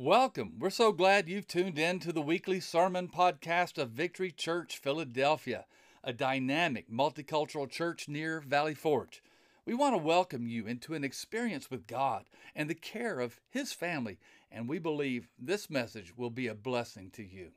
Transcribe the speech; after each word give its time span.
Welcome. 0.00 0.60
We're 0.60 0.70
so 0.70 0.92
glad 0.92 1.28
you've 1.28 1.48
tuned 1.48 1.76
in 1.76 1.98
to 1.98 2.12
the 2.12 2.22
weekly 2.22 2.60
sermon 2.60 3.08
podcast 3.08 3.78
of 3.78 3.90
Victory 3.90 4.30
Church 4.30 4.78
Philadelphia, 4.78 5.64
a 6.04 6.12
dynamic 6.12 6.88
multicultural 6.88 7.68
church 7.68 8.06
near 8.06 8.38
Valley 8.38 8.74
Forge. 8.74 9.24
We 9.66 9.74
want 9.74 9.94
to 9.94 9.98
welcome 9.98 10.46
you 10.46 10.68
into 10.68 10.94
an 10.94 11.02
experience 11.02 11.68
with 11.68 11.88
God 11.88 12.26
and 12.54 12.70
the 12.70 12.76
care 12.76 13.18
of 13.18 13.40
His 13.50 13.72
family, 13.72 14.18
and 14.52 14.68
we 14.68 14.78
believe 14.78 15.30
this 15.36 15.68
message 15.68 16.16
will 16.16 16.30
be 16.30 16.46
a 16.46 16.54
blessing 16.54 17.10
to 17.14 17.24
you. 17.24 17.48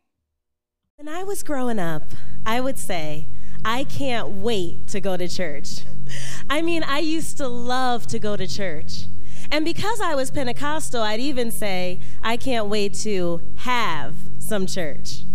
When 0.96 1.08
I 1.08 1.23
was 1.23 1.44
growing 1.44 1.77
up, 1.77 2.02
I 2.44 2.60
would 2.60 2.80
say, 2.80 3.27
I 3.63 3.84
can't 3.84 4.30
wait 4.30 4.88
to 4.88 4.99
go 4.99 5.16
to 5.16 5.27
church. 5.27 5.82
I 6.49 6.63
mean, 6.63 6.82
I 6.82 7.02
used 7.02 7.38
to 7.38 7.48
love 7.48 8.08
to 8.08 8.18
go 8.18 8.35
to 8.35 8.48
church. 8.48 9.04
And 9.52 9.66
because 9.66 10.00
I 10.00 10.16
was 10.16 10.32
Pentecostal, 10.32 11.04
I'd 11.04 11.20
even 11.20 11.52
say, 11.52 12.00
I 12.23 12.38
can't 12.38 12.68
wait 12.68 12.94
to 13.00 13.41
have 13.58 14.16
some 14.40 14.66
church. 14.66 15.26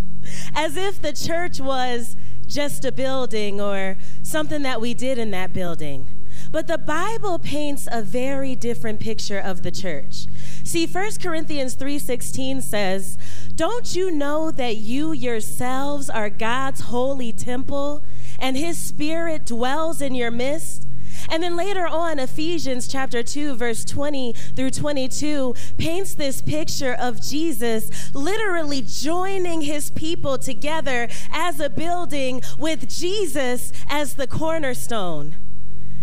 As 0.54 0.76
if 0.76 1.00
the 1.00 1.12
church 1.12 1.60
was 1.60 2.16
just 2.46 2.84
a 2.86 2.92
building 2.92 3.60
or 3.60 3.98
something 4.22 4.62
that 4.62 4.80
we 4.80 4.94
did 4.94 5.18
in 5.18 5.30
that 5.32 5.52
building. 5.52 6.08
But 6.50 6.66
the 6.66 6.78
Bible 6.78 7.38
paints 7.38 7.88
a 7.90 8.02
very 8.02 8.54
different 8.54 9.00
picture 9.00 9.38
of 9.38 9.62
the 9.62 9.70
church. 9.70 10.26
See, 10.64 10.86
1 10.86 11.20
Corinthians 11.20 11.74
3:16 11.74 12.62
says, 12.62 13.18
"Don't 13.54 13.94
you 13.94 14.10
know 14.10 14.50
that 14.50 14.76
you 14.76 15.12
yourselves 15.12 16.08
are 16.08 16.30
God's 16.30 16.82
holy 16.82 17.32
temple 17.32 18.02
and 18.38 18.56
his 18.56 18.78
spirit 18.78 19.44
dwells 19.44 20.00
in 20.00 20.14
your 20.14 20.30
midst?" 20.30 20.85
And 21.28 21.42
then 21.42 21.56
later 21.56 21.86
on, 21.86 22.18
Ephesians 22.18 22.88
chapter 22.88 23.22
2, 23.22 23.56
verse 23.56 23.84
20 23.84 24.32
through 24.32 24.70
22 24.70 25.54
paints 25.76 26.14
this 26.14 26.40
picture 26.40 26.94
of 26.94 27.22
Jesus 27.22 28.14
literally 28.14 28.82
joining 28.82 29.62
his 29.62 29.90
people 29.90 30.38
together 30.38 31.08
as 31.32 31.60
a 31.60 31.70
building 31.70 32.42
with 32.58 32.88
Jesus 32.88 33.72
as 33.88 34.14
the 34.14 34.26
cornerstone. 34.26 35.36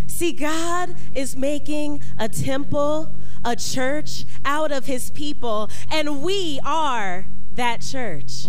See, 0.07 0.31
God 0.31 0.95
is 1.15 1.35
making 1.35 2.01
a 2.19 2.29
temple, 2.29 3.15
a 3.43 3.55
church 3.55 4.25
out 4.45 4.71
of 4.71 4.85
his 4.85 5.09
people, 5.09 5.69
and 5.89 6.21
we 6.21 6.59
are 6.63 7.25
that 7.53 7.81
church. 7.81 8.47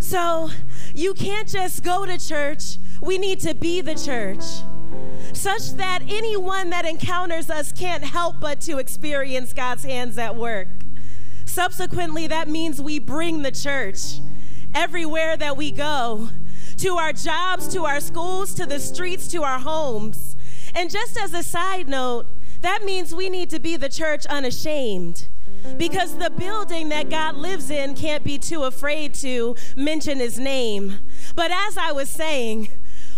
So 0.00 0.50
you 0.94 1.14
can't 1.14 1.48
just 1.48 1.82
go 1.82 2.06
to 2.06 2.18
church, 2.18 2.78
we 3.00 3.18
need 3.18 3.40
to 3.40 3.54
be 3.54 3.80
the 3.80 3.94
church 3.94 4.62
such 5.32 5.72
that 5.72 6.02
anyone 6.08 6.70
that 6.70 6.84
encounters 6.84 7.50
us 7.50 7.72
can't 7.72 8.04
help 8.04 8.36
but 8.40 8.60
to 8.62 8.78
experience 8.78 9.52
God's 9.52 9.84
hands 9.84 10.18
at 10.18 10.36
work. 10.36 10.68
Subsequently, 11.44 12.26
that 12.26 12.48
means 12.48 12.80
we 12.80 12.98
bring 12.98 13.42
the 13.42 13.50
church 13.50 14.20
everywhere 14.74 15.36
that 15.36 15.56
we 15.56 15.70
go 15.70 16.28
to 16.78 16.96
our 16.96 17.12
jobs, 17.12 17.68
to 17.68 17.84
our 17.84 18.00
schools, 18.00 18.54
to 18.54 18.66
the 18.66 18.80
streets, 18.80 19.28
to 19.28 19.42
our 19.42 19.58
homes. 19.58 20.36
And 20.74 20.90
just 20.90 21.18
as 21.18 21.34
a 21.34 21.42
side 21.42 21.88
note, 21.88 22.26
that 22.60 22.84
means 22.84 23.14
we 23.14 23.28
need 23.28 23.50
to 23.50 23.60
be 23.60 23.76
the 23.76 23.88
church 23.88 24.24
unashamed 24.26 25.28
because 25.76 26.16
the 26.18 26.30
building 26.30 26.88
that 26.88 27.10
God 27.10 27.36
lives 27.36 27.70
in 27.70 27.94
can't 27.94 28.24
be 28.24 28.38
too 28.38 28.62
afraid 28.62 29.14
to 29.14 29.56
mention 29.76 30.18
his 30.18 30.38
name. 30.38 30.98
But 31.34 31.50
as 31.50 31.76
I 31.76 31.92
was 31.92 32.08
saying, 32.08 32.68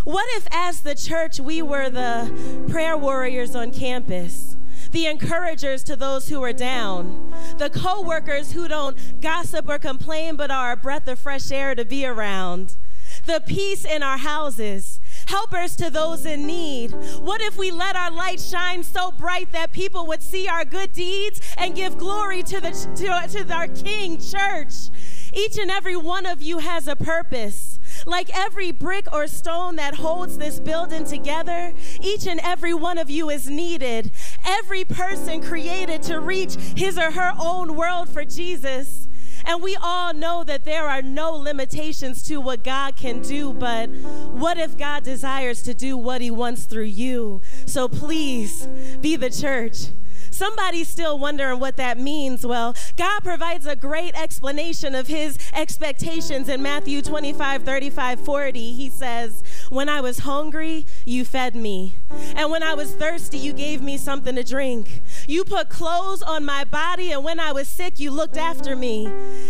what 0.05 0.25
if, 0.37 0.47
as 0.51 0.81
the 0.81 0.95
church, 0.95 1.39
we 1.39 1.61
were 1.61 1.89
the 1.89 2.65
prayer 2.69 2.97
warriors 2.97 3.55
on 3.55 3.71
campus? 3.71 4.55
the 4.91 5.07
encouragers 5.07 5.83
to 5.83 5.95
those 5.97 6.29
who 6.29 6.41
are 6.41 6.53
down, 6.53 7.33
the 7.57 7.69
co 7.69 8.01
workers 8.01 8.53
who 8.53 8.65
don't 8.67 9.19
gossip 9.19 9.67
or 9.67 9.77
complain 9.77 10.37
but 10.37 10.49
are 10.49 10.71
a 10.71 10.77
breath 10.77 11.05
of 11.09 11.19
fresh 11.19 11.51
air 11.51 11.75
to 11.75 11.83
be 11.83 12.05
around, 12.05 12.77
the 13.25 13.43
peace 13.45 13.83
in 13.83 14.03
our 14.03 14.17
houses, 14.17 15.01
helpers 15.27 15.75
to 15.75 15.89
those 15.89 16.25
in 16.25 16.45
need. 16.45 16.91
What 17.19 17.41
if 17.41 17.57
we 17.57 17.71
let 17.71 17.97
our 17.97 18.11
light 18.11 18.39
shine 18.39 18.83
so 18.83 19.11
bright 19.11 19.51
that 19.51 19.73
people 19.73 20.07
would 20.07 20.21
see 20.21 20.47
our 20.47 20.63
good 20.63 20.93
deeds 20.93 21.41
and 21.57 21.75
give 21.75 21.97
glory 21.97 22.41
to, 22.43 22.61
the, 22.61 22.71
to, 22.95 23.43
to 23.43 23.53
our 23.53 23.67
King 23.67 24.17
Church? 24.17 24.89
Each 25.33 25.57
and 25.57 25.69
every 25.69 25.97
one 25.97 26.25
of 26.25 26.41
you 26.41 26.59
has 26.59 26.87
a 26.87 26.95
purpose. 26.95 27.74
Like 28.05 28.29
every 28.35 28.71
brick 28.71 29.11
or 29.11 29.27
stone 29.27 29.75
that 29.77 29.95
holds 29.95 30.37
this 30.37 30.59
building 30.59 31.05
together, 31.05 31.73
each 32.01 32.27
and 32.27 32.39
every 32.43 32.73
one 32.73 32.97
of 32.97 33.09
you 33.09 33.29
is 33.29 33.49
needed. 33.49 34.11
Every 34.45 34.85
person 34.85 35.41
created 35.41 36.03
to 36.03 36.19
reach 36.19 36.55
his 36.75 36.97
or 36.97 37.11
her 37.11 37.33
own 37.39 37.75
world 37.75 38.09
for 38.09 38.23
Jesus. 38.23 39.07
And 39.47 39.61
we 39.61 39.75
all 39.75 40.13
know 40.13 40.43
that 40.43 40.65
there 40.65 40.87
are 40.87 41.01
no 41.03 41.31
limitations 41.33 42.23
to 42.23 42.41
what 42.41 42.63
God 42.63 42.95
can 42.95 43.21
do, 43.21 43.53
but 43.53 43.89
what 43.89 44.57
if 44.57 44.75
God 44.77 45.03
desires 45.03 45.61
to 45.63 45.73
do 45.73 45.95
what 45.95 46.21
he 46.21 46.31
wants 46.31 46.65
through 46.65 46.83
you? 46.83 47.41
So 47.67 47.87
please 47.87 48.67
be 49.01 49.15
the 49.15 49.29
church. 49.29 49.87
Somebody's 50.35 50.89
still 50.89 51.17
wondering 51.17 51.61
what 51.61 51.77
that 51.77 51.97
means. 51.97 52.45
Well, 52.45 52.75
God 52.97 53.21
provides 53.23 53.65
a 53.65 53.75
great 53.77 54.21
explanation 54.21 54.93
of 54.93 55.07
his 55.07 55.37
expectations 55.53 56.49
in 56.49 56.61
Matthew 56.61 57.01
25, 57.01 57.63
35, 57.63 58.19
40. 58.19 58.73
He 58.73 58.89
says, 58.89 59.43
When 59.69 59.87
I 59.87 60.01
was 60.01 60.19
hungry, 60.19 60.87
you 61.05 61.23
fed 61.23 61.55
me. 61.55 61.95
And 62.35 62.51
when 62.51 62.63
I 62.63 62.73
was 62.73 62.93
thirsty, 62.93 63.37
you 63.37 63.53
gave 63.53 63.81
me 63.81 63.97
something 63.97 64.35
to 64.35 64.43
drink. 64.43 65.01
You 65.25 65.45
put 65.45 65.69
clothes 65.69 66.21
on 66.21 66.43
my 66.43 66.65
body, 66.65 67.13
and 67.13 67.23
when 67.23 67.39
I 67.39 67.53
was 67.53 67.69
sick, 67.69 67.97
you 67.97 68.11
looked 68.11 68.35
after 68.35 68.75
me. 68.75 69.05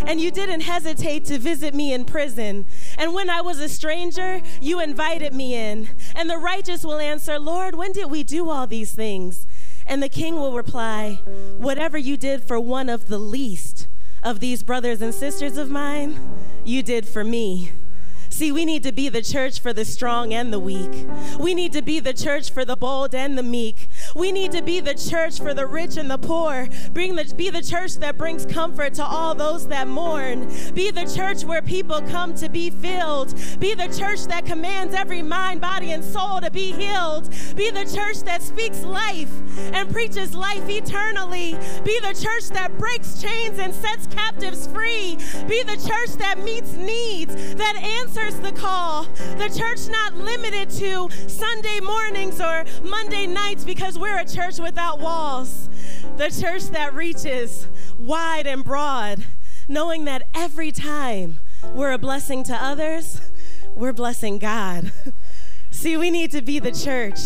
And 0.06 0.22
you 0.22 0.30
didn't 0.30 0.62
hesitate 0.62 1.26
to 1.26 1.40
visit 1.40 1.74
me 1.74 1.94
in 1.94 2.06
prison. 2.06 2.68
And 3.00 3.16
when 3.16 3.32
I 3.32 3.42
was 3.42 3.60
a 3.60 3.70
stranger, 3.70 4.40
you 4.62 4.80
invited 4.80 5.34
me 5.34 5.56
in. 5.56 5.90
And 6.16 6.30
the 6.30 6.38
righteous 6.38 6.86
will 6.86 7.00
answer, 7.00 7.40
Lord, 7.40 7.74
when 7.74 7.92
did 7.92 8.12
we 8.12 8.24
do 8.24 8.52
all 8.52 8.68
these 8.68 8.92
things? 8.92 9.48
And 9.86 10.02
the 10.02 10.10
king 10.10 10.36
will 10.36 10.54
reply, 10.54 11.22
Whatever 11.58 11.98
you 11.98 12.18
did 12.18 12.44
for 12.44 12.60
one 12.60 12.90
of 12.90 13.08
the 13.08 13.20
least 13.20 13.88
of 14.24 14.40
these 14.40 14.64
brothers 14.64 15.02
and 15.02 15.14
sisters 15.14 15.58
of 15.58 15.70
mine, 15.70 16.20
you 16.64 16.82
did 16.82 17.08
for 17.08 17.24
me. 17.24 17.72
See, 18.30 18.52
we 18.52 18.66
need 18.66 18.84
to 18.84 18.92
be 18.92 19.08
the 19.08 19.22
church 19.22 19.62
for 19.62 19.72
the 19.72 19.86
strong 19.86 20.34
and 20.34 20.52
the 20.52 20.60
weak. 20.60 21.08
We 21.40 21.54
need 21.54 21.72
to 21.74 21.82
be 21.82 22.02
the 22.02 22.14
church 22.14 22.52
for 22.52 22.66
the 22.66 22.76
bold 22.76 23.16
and 23.16 23.38
the 23.38 23.44
meek. 23.44 23.88
We 24.16 24.32
need 24.32 24.54
to 24.54 24.62
be 24.62 24.80
the 24.80 24.94
church 24.94 25.40
for 25.40 25.54
the 25.54 25.68
rich 25.68 25.98
and 25.98 26.10
the 26.10 26.18
poor. 26.18 26.70
Bring 26.94 27.16
the, 27.16 27.26
be 27.36 27.50
the 27.50 27.62
church 27.62 27.96
that 27.96 28.18
brings 28.18 28.46
comfort 28.46 28.94
to 28.94 29.04
all 29.04 29.36
those 29.36 29.68
that 29.68 29.90
mourn. 29.90 30.48
Be 30.74 30.90
the 30.90 31.04
church 31.14 31.44
where 31.44 31.62
people 31.62 32.02
come 32.04 32.34
to 32.36 32.48
be 32.48 32.70
filled. 32.70 33.34
Be 33.60 33.74
the 33.74 33.94
church 34.00 34.24
that 34.28 34.46
commands 34.46 34.96
every 34.96 35.22
mind, 35.22 35.60
body, 35.60 35.92
and 35.92 36.02
soul 36.02 36.40
to 36.40 36.50
be 36.50 36.72
healed. 36.72 37.30
Be 37.58 37.70
the 37.72 37.84
church 37.94 38.20
that 38.20 38.42
speaks 38.42 38.84
life 38.84 39.30
and 39.74 39.92
preaches 39.92 40.34
life 40.34 40.70
eternally. 40.70 41.52
Be 41.84 42.00
the 42.00 42.18
church 42.18 42.48
that 42.52 42.78
breaks 42.78 43.22
chains 43.22 43.60
and 43.60 43.76
sets 43.76 44.08
captives 44.08 44.68
free. 44.68 45.18
Be 45.50 45.62
the 45.64 45.76
church 45.86 46.18
that 46.20 46.40
meets 46.42 46.72
needs, 46.72 47.36
that 47.56 47.76
answers 47.76 48.40
the 48.40 48.54
call. 48.54 49.04
The 49.38 49.54
church 49.58 49.90
not 49.90 50.16
limited 50.16 50.70
to 50.70 51.10
Sunday 51.28 51.82
mornings 51.82 52.40
or 52.40 52.64
Monday 52.82 53.28
nights 53.28 53.66
because 53.66 54.00
we're 54.00 54.05
a 54.08 54.26
church 54.26 54.60
without 54.60 55.00
walls. 55.00 55.70
The 56.18 56.30
church 56.30 56.64
that 56.70 56.94
reaches 56.94 57.68
wide 57.98 58.48
and 58.48 58.64
broad, 58.64 59.26
knowing 59.68 60.06
that 60.06 60.28
every 60.36 60.72
time 60.72 61.40
we're 61.74 61.92
a 61.92 61.98
blessing 61.98 62.44
to 62.44 62.54
others, 62.54 63.22
we're 63.76 63.94
blessing 63.94 64.40
God. 64.40 64.92
See, 65.72 65.98
we 65.98 66.10
need 66.10 66.32
to 66.32 66.42
be 66.42 66.60
the 66.60 66.72
church 66.72 67.20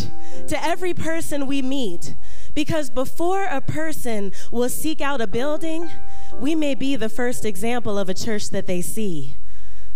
to 0.47 0.63
every 0.63 0.93
person 0.93 1.45
we 1.45 1.61
meet 1.61 2.15
because 2.55 2.89
before 2.89 3.45
a 3.45 3.61
person 3.61 4.31
will 4.51 4.69
seek 4.69 5.01
out 5.01 5.21
a 5.21 5.27
building, 5.27 5.89
we 6.33 6.55
may 6.55 6.73
be 6.73 6.95
the 6.95 7.09
first 7.09 7.45
example 7.45 7.99
of 7.99 8.09
a 8.09 8.13
church 8.13 8.49
that 8.49 8.65
they 8.65 8.81
see. 8.81 9.35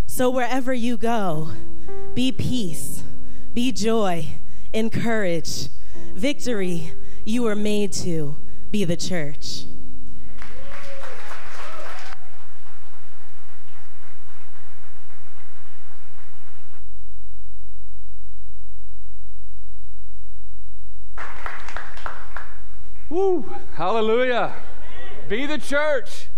So 0.05 0.29
wherever 0.29 0.73
you 0.73 0.97
go, 0.97 1.49
be 2.13 2.31
peace, 2.31 3.03
be 3.53 3.71
joy, 3.71 4.27
encourage, 4.71 5.69
victory. 6.13 6.93
You 7.25 7.43
were 7.43 7.55
made 7.55 7.93
to 7.93 8.37
be 8.71 8.83
the 8.83 8.97
church. 8.97 9.65
Woo! 23.09 23.45
Hallelujah. 23.75 24.55
Be 25.29 25.45
the 25.45 25.59
church. 25.59 26.29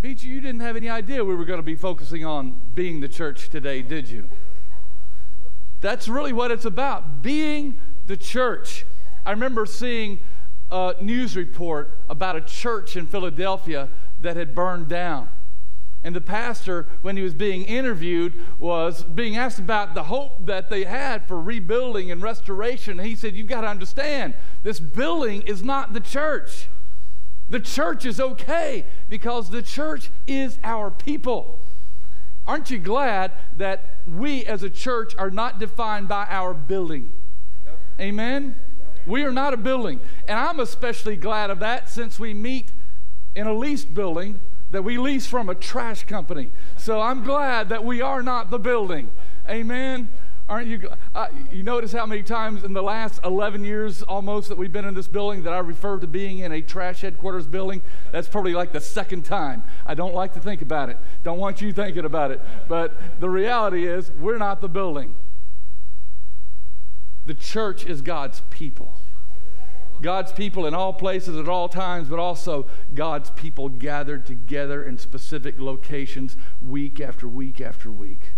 Beach, 0.00 0.22
you 0.22 0.40
didn't 0.40 0.60
have 0.60 0.76
any 0.76 0.88
idea 0.88 1.22
we 1.24 1.34
were 1.34 1.44
going 1.44 1.58
to 1.58 1.62
be 1.62 1.74
focusing 1.74 2.24
on 2.24 2.60
being 2.74 3.00
the 3.00 3.08
church 3.08 3.50
today, 3.50 3.82
did 3.82 4.08
you? 4.08 4.28
That's 5.80 6.08
really 6.08 6.32
what 6.32 6.50
it's 6.50 6.64
about 6.64 7.20
being 7.20 7.78
the 8.08 8.16
church. 8.16 8.84
I 9.24 9.30
remember 9.30 9.66
seeing 9.66 10.20
a 10.70 10.94
news 11.00 11.36
report 11.36 12.00
about 12.08 12.36
a 12.36 12.40
church 12.40 12.96
in 12.96 13.06
Philadelphia 13.06 13.88
that 14.20 14.36
had 14.36 14.54
burned 14.54 14.88
down. 14.88 15.28
And 16.02 16.16
the 16.16 16.20
pastor, 16.20 16.88
when 17.02 17.16
he 17.16 17.22
was 17.22 17.34
being 17.34 17.64
interviewed, 17.64 18.32
was 18.58 19.04
being 19.04 19.36
asked 19.36 19.58
about 19.58 19.94
the 19.94 20.04
hope 20.04 20.46
that 20.46 20.70
they 20.70 20.84
had 20.84 21.26
for 21.26 21.40
rebuilding 21.40 22.10
and 22.10 22.22
restoration. 22.22 22.98
And 22.98 23.06
he 23.06 23.14
said, 23.14 23.34
You've 23.34 23.46
got 23.46 23.62
to 23.62 23.66
understand, 23.66 24.34
this 24.62 24.80
building 24.80 25.42
is 25.42 25.62
not 25.62 25.92
the 25.92 26.00
church. 26.00 26.68
The 27.50 27.60
church 27.60 28.06
is 28.06 28.20
okay 28.20 28.86
because 29.08 29.50
the 29.50 29.62
church 29.62 30.10
is 30.26 30.58
our 30.62 30.90
people. 30.90 31.60
Aren't 32.46 32.70
you 32.70 32.78
glad 32.78 33.32
that 33.56 34.00
we 34.06 34.46
as 34.46 34.62
a 34.62 34.70
church 34.70 35.14
are 35.18 35.30
not 35.30 35.58
defined 35.58 36.08
by 36.08 36.26
our 36.30 36.54
building? 36.54 37.12
Amen? 38.00 38.56
We 39.06 39.24
are 39.24 39.32
not 39.32 39.54
a 39.54 39.56
building. 39.56 40.00
And 40.26 40.38
I'm 40.38 40.60
especially 40.60 41.16
glad 41.16 41.50
of 41.50 41.58
that 41.60 41.88
since 41.88 42.18
we 42.18 42.34
meet 42.34 42.72
in 43.34 43.46
a 43.46 43.54
leased 43.54 43.94
building 43.94 44.40
that 44.70 44.82
we 44.82 44.98
lease 44.98 45.26
from 45.26 45.48
a 45.48 45.54
trash 45.54 46.04
company. 46.04 46.52
So 46.76 47.00
I'm 47.00 47.24
glad 47.24 47.70
that 47.70 47.84
we 47.84 48.02
are 48.02 48.22
not 48.22 48.50
the 48.50 48.58
building. 48.58 49.10
Amen. 49.48 50.10
Aren't 50.48 50.66
you? 50.66 50.90
Uh, 51.14 51.28
you 51.52 51.62
notice 51.62 51.92
how 51.92 52.06
many 52.06 52.22
times 52.22 52.64
in 52.64 52.72
the 52.72 52.82
last 52.82 53.20
11 53.22 53.64
years 53.64 54.02
almost 54.02 54.48
that 54.48 54.56
we've 54.56 54.72
been 54.72 54.86
in 54.86 54.94
this 54.94 55.08
building 55.08 55.42
that 55.42 55.52
I 55.52 55.58
refer 55.58 55.98
to 55.98 56.06
being 56.06 56.38
in 56.38 56.52
a 56.52 56.62
trash 56.62 57.02
headquarters 57.02 57.46
building? 57.46 57.82
That's 58.12 58.28
probably 58.28 58.54
like 58.54 58.72
the 58.72 58.80
second 58.80 59.26
time. 59.26 59.62
I 59.84 59.94
don't 59.94 60.14
like 60.14 60.32
to 60.34 60.40
think 60.40 60.62
about 60.62 60.88
it. 60.88 60.96
Don't 61.22 61.38
want 61.38 61.60
you 61.60 61.72
thinking 61.72 62.06
about 62.06 62.30
it. 62.30 62.40
But 62.66 63.20
the 63.20 63.28
reality 63.28 63.86
is, 63.86 64.10
we're 64.12 64.38
not 64.38 64.62
the 64.62 64.70
building. 64.70 65.14
The 67.28 67.34
church 67.34 67.84
is 67.84 68.00
God's 68.00 68.40
people. 68.48 69.02
God's 70.00 70.32
people 70.32 70.64
in 70.64 70.72
all 70.72 70.94
places 70.94 71.36
at 71.36 71.46
all 71.46 71.68
times, 71.68 72.08
but 72.08 72.18
also 72.18 72.66
God's 72.94 73.28
people 73.28 73.68
gathered 73.68 74.24
together 74.24 74.82
in 74.82 74.96
specific 74.96 75.60
locations 75.60 76.38
week 76.62 77.02
after 77.02 77.28
week 77.28 77.60
after 77.60 77.92
week. 77.92 78.32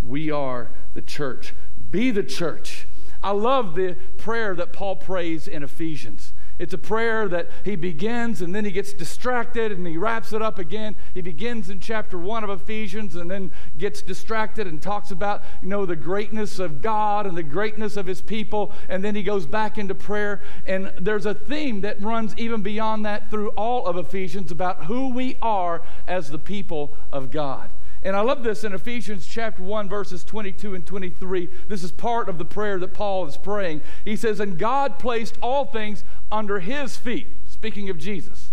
We 0.00 0.30
are 0.30 0.70
the 0.94 1.02
church. 1.02 1.54
Be 1.90 2.12
the 2.12 2.22
church. 2.22 2.86
I 3.20 3.32
love 3.32 3.74
the 3.74 3.96
prayer 4.16 4.54
that 4.54 4.72
Paul 4.72 4.94
prays 4.94 5.48
in 5.48 5.64
Ephesians. 5.64 6.32
It's 6.58 6.74
a 6.74 6.78
prayer 6.78 7.28
that 7.28 7.50
he 7.64 7.76
begins 7.76 8.40
and 8.40 8.54
then 8.54 8.64
he 8.64 8.70
gets 8.70 8.92
distracted 8.92 9.72
and 9.72 9.86
he 9.86 9.96
wraps 9.96 10.32
it 10.32 10.42
up 10.42 10.58
again. 10.58 10.96
He 11.14 11.20
begins 11.20 11.68
in 11.68 11.80
chapter 11.80 12.18
1 12.18 12.44
of 12.44 12.50
Ephesians 12.50 13.14
and 13.14 13.30
then 13.30 13.52
gets 13.76 14.02
distracted 14.02 14.66
and 14.66 14.80
talks 14.80 15.10
about, 15.10 15.42
you 15.62 15.68
know, 15.68 15.84
the 15.84 15.96
greatness 15.96 16.58
of 16.58 16.80
God 16.80 17.26
and 17.26 17.36
the 17.36 17.42
greatness 17.42 17.96
of 17.96 18.06
his 18.06 18.22
people 18.22 18.72
and 18.88 19.04
then 19.04 19.14
he 19.14 19.22
goes 19.22 19.46
back 19.46 19.78
into 19.78 19.94
prayer 19.94 20.42
and 20.66 20.92
there's 20.98 21.26
a 21.26 21.34
theme 21.34 21.82
that 21.82 22.00
runs 22.02 22.34
even 22.36 22.62
beyond 22.62 23.04
that 23.04 23.30
through 23.30 23.50
all 23.50 23.86
of 23.86 23.96
Ephesians 23.96 24.50
about 24.50 24.84
who 24.84 25.10
we 25.10 25.36
are 25.42 25.82
as 26.06 26.30
the 26.30 26.38
people 26.38 26.96
of 27.12 27.30
God. 27.30 27.70
And 28.06 28.14
I 28.14 28.20
love 28.20 28.44
this 28.44 28.62
in 28.62 28.72
Ephesians 28.72 29.26
chapter 29.26 29.64
1, 29.64 29.88
verses 29.88 30.22
22 30.22 30.76
and 30.76 30.86
23. 30.86 31.48
This 31.66 31.82
is 31.82 31.90
part 31.90 32.28
of 32.28 32.38
the 32.38 32.44
prayer 32.44 32.78
that 32.78 32.94
Paul 32.94 33.26
is 33.26 33.36
praying. 33.36 33.82
He 34.04 34.14
says, 34.14 34.38
And 34.38 34.56
God 34.56 35.00
placed 35.00 35.36
all 35.42 35.64
things 35.64 36.04
under 36.30 36.60
his 36.60 36.96
feet. 36.96 37.28
Speaking 37.46 37.88
of 37.90 37.98
Jesus. 37.98 38.52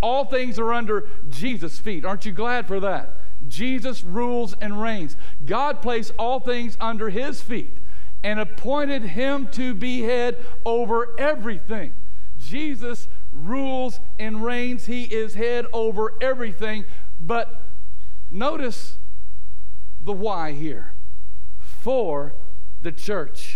All 0.00 0.24
things 0.24 0.58
are 0.58 0.72
under 0.72 1.08
Jesus' 1.28 1.78
feet. 1.78 2.04
Aren't 2.04 2.24
you 2.24 2.32
glad 2.32 2.66
for 2.66 2.80
that? 2.80 3.16
Jesus 3.48 4.02
rules 4.02 4.54
and 4.60 4.80
reigns. 4.80 5.16
God 5.44 5.82
placed 5.82 6.12
all 6.18 6.40
things 6.40 6.76
under 6.80 7.10
his 7.10 7.40
feet 7.42 7.78
and 8.22 8.38
appointed 8.38 9.02
him 9.02 9.48
to 9.48 9.74
be 9.74 10.02
head 10.02 10.36
over 10.64 11.14
everything. 11.18 11.92
Jesus 12.38 13.08
rules 13.32 14.00
and 14.18 14.42
reigns. 14.42 14.86
He 14.86 15.04
is 15.04 15.34
head 15.34 15.66
over 15.72 16.14
everything. 16.20 16.84
But 17.18 17.60
Notice 18.30 18.96
the 20.00 20.12
why 20.12 20.52
here 20.52 20.94
for 21.58 22.36
the 22.80 22.92
church. 22.92 23.49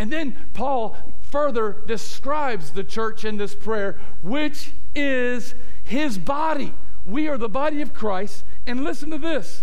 And 0.00 0.10
then 0.10 0.34
Paul 0.54 0.96
further 1.20 1.82
describes 1.86 2.70
the 2.70 2.82
church 2.82 3.26
in 3.26 3.36
this 3.36 3.54
prayer, 3.54 4.00
which 4.22 4.72
is 4.94 5.54
his 5.84 6.16
body. 6.16 6.72
We 7.04 7.28
are 7.28 7.36
the 7.36 7.50
body 7.50 7.82
of 7.82 7.92
Christ. 7.92 8.44
And 8.66 8.82
listen 8.82 9.10
to 9.10 9.18
this 9.18 9.62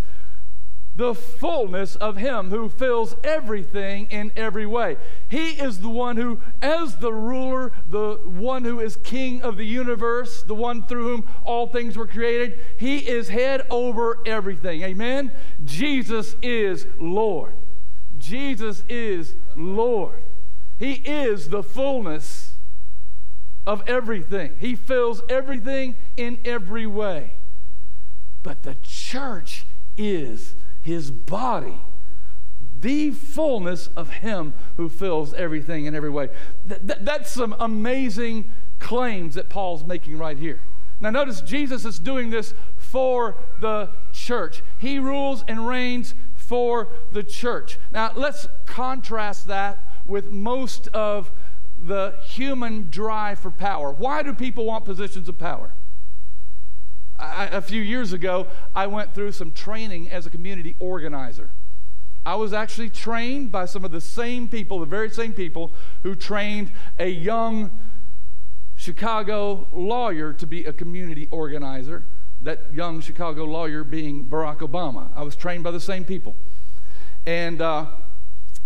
the 0.95 1.15
fullness 1.15 1.95
of 1.95 2.17
Him 2.17 2.49
who 2.49 2.69
fills 2.69 3.15
everything 3.23 4.07
in 4.07 4.31
every 4.35 4.65
way. 4.65 4.97
He 5.29 5.51
is 5.51 5.79
the 5.79 5.89
one 5.89 6.17
who, 6.17 6.39
as 6.59 6.97
the 6.97 7.13
ruler, 7.13 7.71
the 7.87 8.15
one 8.25 8.63
who 8.63 8.79
is 8.79 8.95
king 8.97 9.43
of 9.43 9.57
the 9.57 9.65
universe, 9.65 10.41
the 10.43 10.55
one 10.55 10.83
through 10.85 11.03
whom 11.03 11.29
all 11.43 11.67
things 11.67 11.95
were 11.95 12.07
created, 12.07 12.59
He 12.77 12.97
is 13.07 13.29
head 13.29 13.65
over 13.69 14.19
everything. 14.25 14.81
Amen? 14.81 15.31
Jesus 15.63 16.35
is 16.41 16.87
Lord. 16.99 17.53
Jesus 18.17 18.83
is 18.89 19.35
Lord. 19.55 20.23
He 20.79 20.93
is 20.93 21.49
the 21.49 21.63
fullness 21.63 22.53
of 23.65 23.83
everything, 23.87 24.55
He 24.59 24.75
fills 24.75 25.21
everything 25.29 25.95
in 26.15 26.39
every 26.45 26.87
way. 26.87 27.33
But 28.43 28.63
the 28.63 28.75
church 28.75 29.65
is 29.97 30.55
his 30.87 31.11
body, 31.11 31.81
the 32.79 33.11
fullness 33.11 33.87
of 33.97 34.09
him 34.09 34.53
who 34.77 34.87
fills 34.87 35.33
everything 35.33 35.85
in 35.85 35.93
every 35.93 36.09
way. 36.09 36.29
Th- 36.65 36.79
th- 36.79 36.99
that's 37.01 37.29
some 37.29 37.53
amazing 37.59 38.49
claims 38.79 39.35
that 39.35 39.49
Paul's 39.49 39.83
making 39.83 40.17
right 40.17 40.37
here. 40.37 40.61
Now, 41.01 41.09
notice 41.09 41.41
Jesus 41.41 41.83
is 41.83 41.99
doing 41.99 42.29
this 42.29 42.53
for 42.77 43.35
the 43.59 43.91
church. 44.13 44.63
He 44.77 44.97
rules 44.97 45.43
and 45.47 45.67
reigns 45.67 46.15
for 46.33 46.87
the 47.11 47.23
church. 47.23 47.77
Now, 47.91 48.13
let's 48.15 48.47
contrast 48.65 49.47
that 49.47 49.77
with 50.07 50.31
most 50.31 50.87
of 50.89 51.31
the 51.79 52.15
human 52.23 52.89
drive 52.89 53.39
for 53.39 53.51
power. 53.51 53.91
Why 53.91 54.23
do 54.23 54.33
people 54.33 54.65
want 54.65 54.85
positions 54.85 55.29
of 55.29 55.37
power? 55.37 55.73
I, 57.19 57.47
a 57.47 57.61
few 57.61 57.81
years 57.81 58.13
ago, 58.13 58.47
I 58.75 58.87
went 58.87 59.13
through 59.13 59.31
some 59.31 59.51
training 59.51 60.09
as 60.09 60.25
a 60.25 60.29
community 60.29 60.75
organizer. 60.79 61.51
I 62.25 62.35
was 62.35 62.53
actually 62.53 62.89
trained 62.89 63.51
by 63.51 63.65
some 63.65 63.85
of 63.85 63.91
the 63.91 64.01
same 64.01 64.47
people, 64.47 64.79
the 64.79 64.85
very 64.85 65.09
same 65.09 65.33
people 65.33 65.71
who 66.03 66.13
trained 66.13 66.71
a 66.99 67.07
young 67.07 67.71
Chicago 68.75 69.67
lawyer 69.71 70.33
to 70.33 70.45
be 70.45 70.65
a 70.65 70.73
community 70.73 71.27
organizer. 71.31 72.05
That 72.41 72.73
young 72.73 73.01
Chicago 73.01 73.45
lawyer 73.45 73.83
being 73.83 74.25
Barack 74.25 74.59
Obama. 74.59 75.09
I 75.15 75.23
was 75.23 75.35
trained 75.35 75.63
by 75.63 75.71
the 75.71 75.79
same 75.79 76.03
people. 76.03 76.35
And 77.25 77.61
uh, 77.61 77.87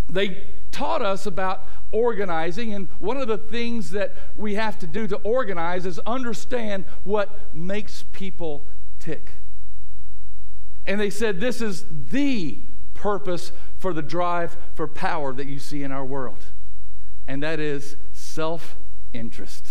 they 0.09 0.43
taught 0.71 1.01
us 1.01 1.25
about 1.25 1.65
organizing. 1.91 2.73
And 2.73 2.87
one 2.99 3.17
of 3.17 3.27
the 3.27 3.37
things 3.37 3.91
that 3.91 4.13
we 4.35 4.55
have 4.55 4.79
to 4.79 4.87
do 4.87 5.07
to 5.07 5.17
organize 5.17 5.85
is 5.85 5.99
understand 5.99 6.85
what 7.03 7.53
makes 7.53 8.03
people 8.11 8.65
tick. 8.99 9.33
And 10.85 10.99
they 10.99 11.09
said 11.09 11.39
this 11.39 11.61
is 11.61 11.85
the 11.89 12.59
purpose 12.93 13.51
for 13.77 13.93
the 13.93 14.01
drive 14.01 14.57
for 14.75 14.87
power 14.87 15.33
that 15.33 15.47
you 15.47 15.59
see 15.59 15.83
in 15.83 15.91
our 15.91 16.05
world, 16.05 16.45
and 17.27 17.41
that 17.43 17.59
is 17.59 17.95
self 18.13 18.75
interest. 19.13 19.67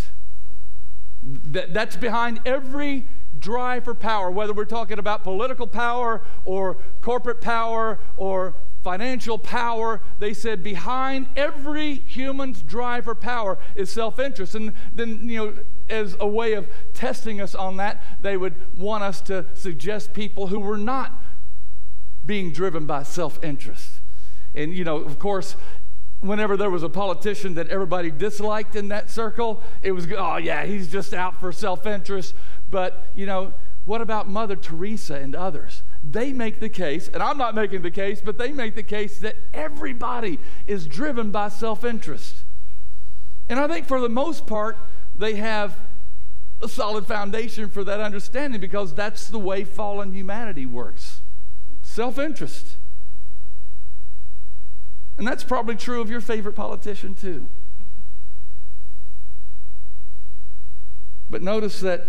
That, 1.23 1.75
that's 1.75 1.97
behind 1.97 2.40
every 2.45 3.07
drive 3.38 3.85
for 3.85 3.95
power, 3.95 4.30
whether 4.30 4.52
we're 4.52 4.64
talking 4.64 4.99
about 4.99 5.23
political 5.23 5.66
power 5.66 6.23
or 6.45 6.78
corporate 7.00 7.40
power 7.40 7.99
or 8.16 8.54
financial 8.82 9.38
power. 9.38 10.00
They 10.18 10.34
said 10.34 10.62
behind 10.62 11.28
every 11.37 11.94
human's 11.94 12.62
drive 12.62 13.04
for 13.04 13.14
power 13.14 13.58
is 13.75 13.90
self 13.90 14.18
interest. 14.18 14.54
And 14.54 14.72
then, 14.92 15.28
you 15.28 15.37
know, 15.37 15.54
as 15.88 16.16
a 16.20 16.26
way 16.26 16.54
of 16.54 16.68
testing 16.94 17.40
us 17.40 17.54
on 17.54 17.76
that, 17.78 18.02
they 18.20 18.37
would 18.37 18.54
want 18.76 19.02
us 19.04 19.20
to 19.22 19.46
suggest 19.54 20.14
people 20.14 20.49
who 20.49 20.60
were 20.60 20.78
not 20.78 21.12
being 22.25 22.52
driven 22.52 22.87
by 22.87 23.02
self 23.02 23.42
interest. 23.42 24.00
And, 24.54 24.75
you 24.75 24.84
know, 24.84 24.96
of 24.96 25.18
course, 25.18 25.56
whenever 26.20 26.56
there 26.56 26.70
was 26.70 26.82
a 26.82 26.88
politician 26.88 27.54
that 27.54 27.68
everybody 27.68 28.10
disliked 28.10 28.76
in 28.76 28.88
that 28.88 29.10
circle, 29.10 29.62
it 29.82 29.92
was, 29.92 30.06
oh, 30.16 30.37
yeah, 30.37 30.64
he's 30.64 30.88
just 30.88 31.14
out 31.14 31.40
for 31.40 31.52
self 31.52 31.87
interest. 31.87 32.34
But, 32.70 33.06
you 33.14 33.26
know, 33.26 33.52
what 33.84 34.00
about 34.00 34.28
Mother 34.28 34.56
Teresa 34.56 35.14
and 35.16 35.34
others? 35.34 35.82
They 36.02 36.33
make 36.33 36.61
the 36.61 36.69
case, 36.69 37.09
and 37.09 37.23
I'm 37.23 37.37
not 37.37 37.54
making 37.54 37.83
the 37.83 37.90
case, 37.90 38.23
but 38.25 38.38
they 38.38 38.52
make 38.52 38.75
the 38.75 38.83
case 38.83 39.19
that 39.19 39.37
everybody 39.52 40.38
is 40.66 40.87
driven 40.87 41.30
by 41.30 41.49
self 41.50 41.85
interest. 41.85 42.45
And 43.49 43.59
I 43.59 43.69
think 43.69 43.87
for 43.87 44.00
the 44.00 44.09
most 44.09 44.47
part, 44.47 44.78
they 45.14 45.35
have 45.35 45.76
a 46.62 46.69
solid 46.69 47.07
foundation 47.07 47.69
for 47.69 47.85
that 47.85 48.00
understanding 48.00 48.61
because 48.61 48.95
that's 48.95 49.28
the 49.28 49.38
way 49.38 49.64
fallen 49.64 50.12
humanity 50.12 50.66
works 50.66 51.21
self 51.83 52.19
interest. 52.19 52.76
And 55.19 55.26
that's 55.26 55.45
probably 55.45 55.76
true 55.76 56.00
of 56.00 56.09
your 56.09 56.23
favorite 56.23 56.54
politician, 56.54 57.14
too. 57.14 57.49
But 61.28 61.42
notice 61.42 61.80
that 61.80 62.04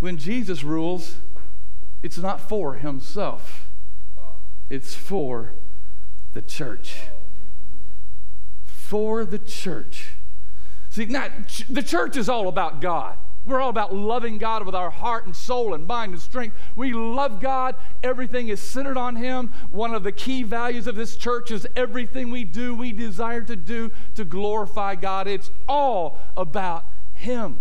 when 0.00 0.16
Jesus 0.16 0.64
rules, 0.64 1.16
it's 2.02 2.18
not 2.18 2.40
for 2.40 2.74
himself, 2.74 3.68
it's 4.70 4.94
for 4.94 5.52
the 6.32 6.42
church. 6.42 7.02
For 8.64 9.24
the 9.24 9.38
church. 9.38 10.14
See, 10.90 11.06
now, 11.06 11.28
the 11.68 11.82
church 11.82 12.16
is 12.16 12.28
all 12.28 12.48
about 12.48 12.80
God. 12.80 13.18
We're 13.46 13.60
all 13.60 13.70
about 13.70 13.94
loving 13.94 14.38
God 14.38 14.66
with 14.66 14.74
our 14.74 14.90
heart 14.90 15.24
and 15.24 15.34
soul 15.34 15.72
and 15.72 15.86
mind 15.86 16.12
and 16.12 16.20
strength. 16.20 16.56
We 16.74 16.92
love 16.92 17.40
God. 17.40 17.76
Everything 18.02 18.48
is 18.48 18.60
centered 18.60 18.96
on 18.96 19.14
Him. 19.14 19.52
One 19.70 19.94
of 19.94 20.02
the 20.02 20.10
key 20.10 20.42
values 20.42 20.88
of 20.88 20.96
this 20.96 21.16
church 21.16 21.52
is 21.52 21.66
everything 21.76 22.30
we 22.30 22.42
do, 22.42 22.74
we 22.74 22.92
desire 22.92 23.42
to 23.42 23.54
do 23.54 23.92
to 24.16 24.24
glorify 24.24 24.96
God. 24.96 25.28
It's 25.28 25.52
all 25.68 26.18
about 26.36 26.86
Him. 27.12 27.60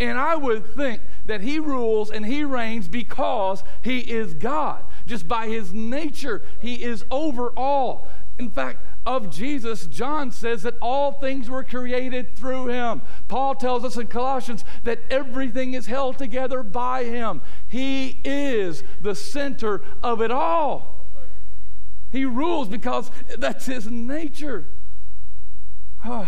And 0.00 0.18
I 0.18 0.36
would 0.36 0.74
think 0.74 1.00
that 1.26 1.40
He 1.40 1.58
rules 1.58 2.10
and 2.10 2.26
He 2.26 2.44
reigns 2.44 2.88
because 2.88 3.62
He 3.82 3.98
is 4.00 4.34
God. 4.34 4.84
Just 5.06 5.28
by 5.28 5.46
His 5.46 5.72
nature, 5.72 6.42
He 6.60 6.82
is 6.82 7.04
over 7.10 7.50
all. 7.50 8.08
In 8.38 8.50
fact, 8.50 8.84
of 9.06 9.30
Jesus, 9.30 9.86
John 9.86 10.32
says 10.32 10.62
that 10.62 10.76
all 10.80 11.12
things 11.12 11.50
were 11.50 11.62
created 11.62 12.36
through 12.36 12.68
him. 12.68 13.02
Paul 13.28 13.54
tells 13.54 13.84
us 13.84 13.96
in 13.96 14.06
Colossians 14.06 14.64
that 14.84 15.00
everything 15.10 15.74
is 15.74 15.86
held 15.86 16.16
together 16.16 16.62
by 16.62 17.04
him. 17.04 17.42
He 17.68 18.20
is 18.24 18.82
the 19.02 19.14
center 19.14 19.82
of 20.02 20.22
it 20.22 20.30
all. 20.30 21.06
He 22.10 22.24
rules 22.24 22.68
because 22.68 23.10
that's 23.36 23.66
his 23.66 23.88
nature. 23.90 24.68
Huh. 25.98 26.26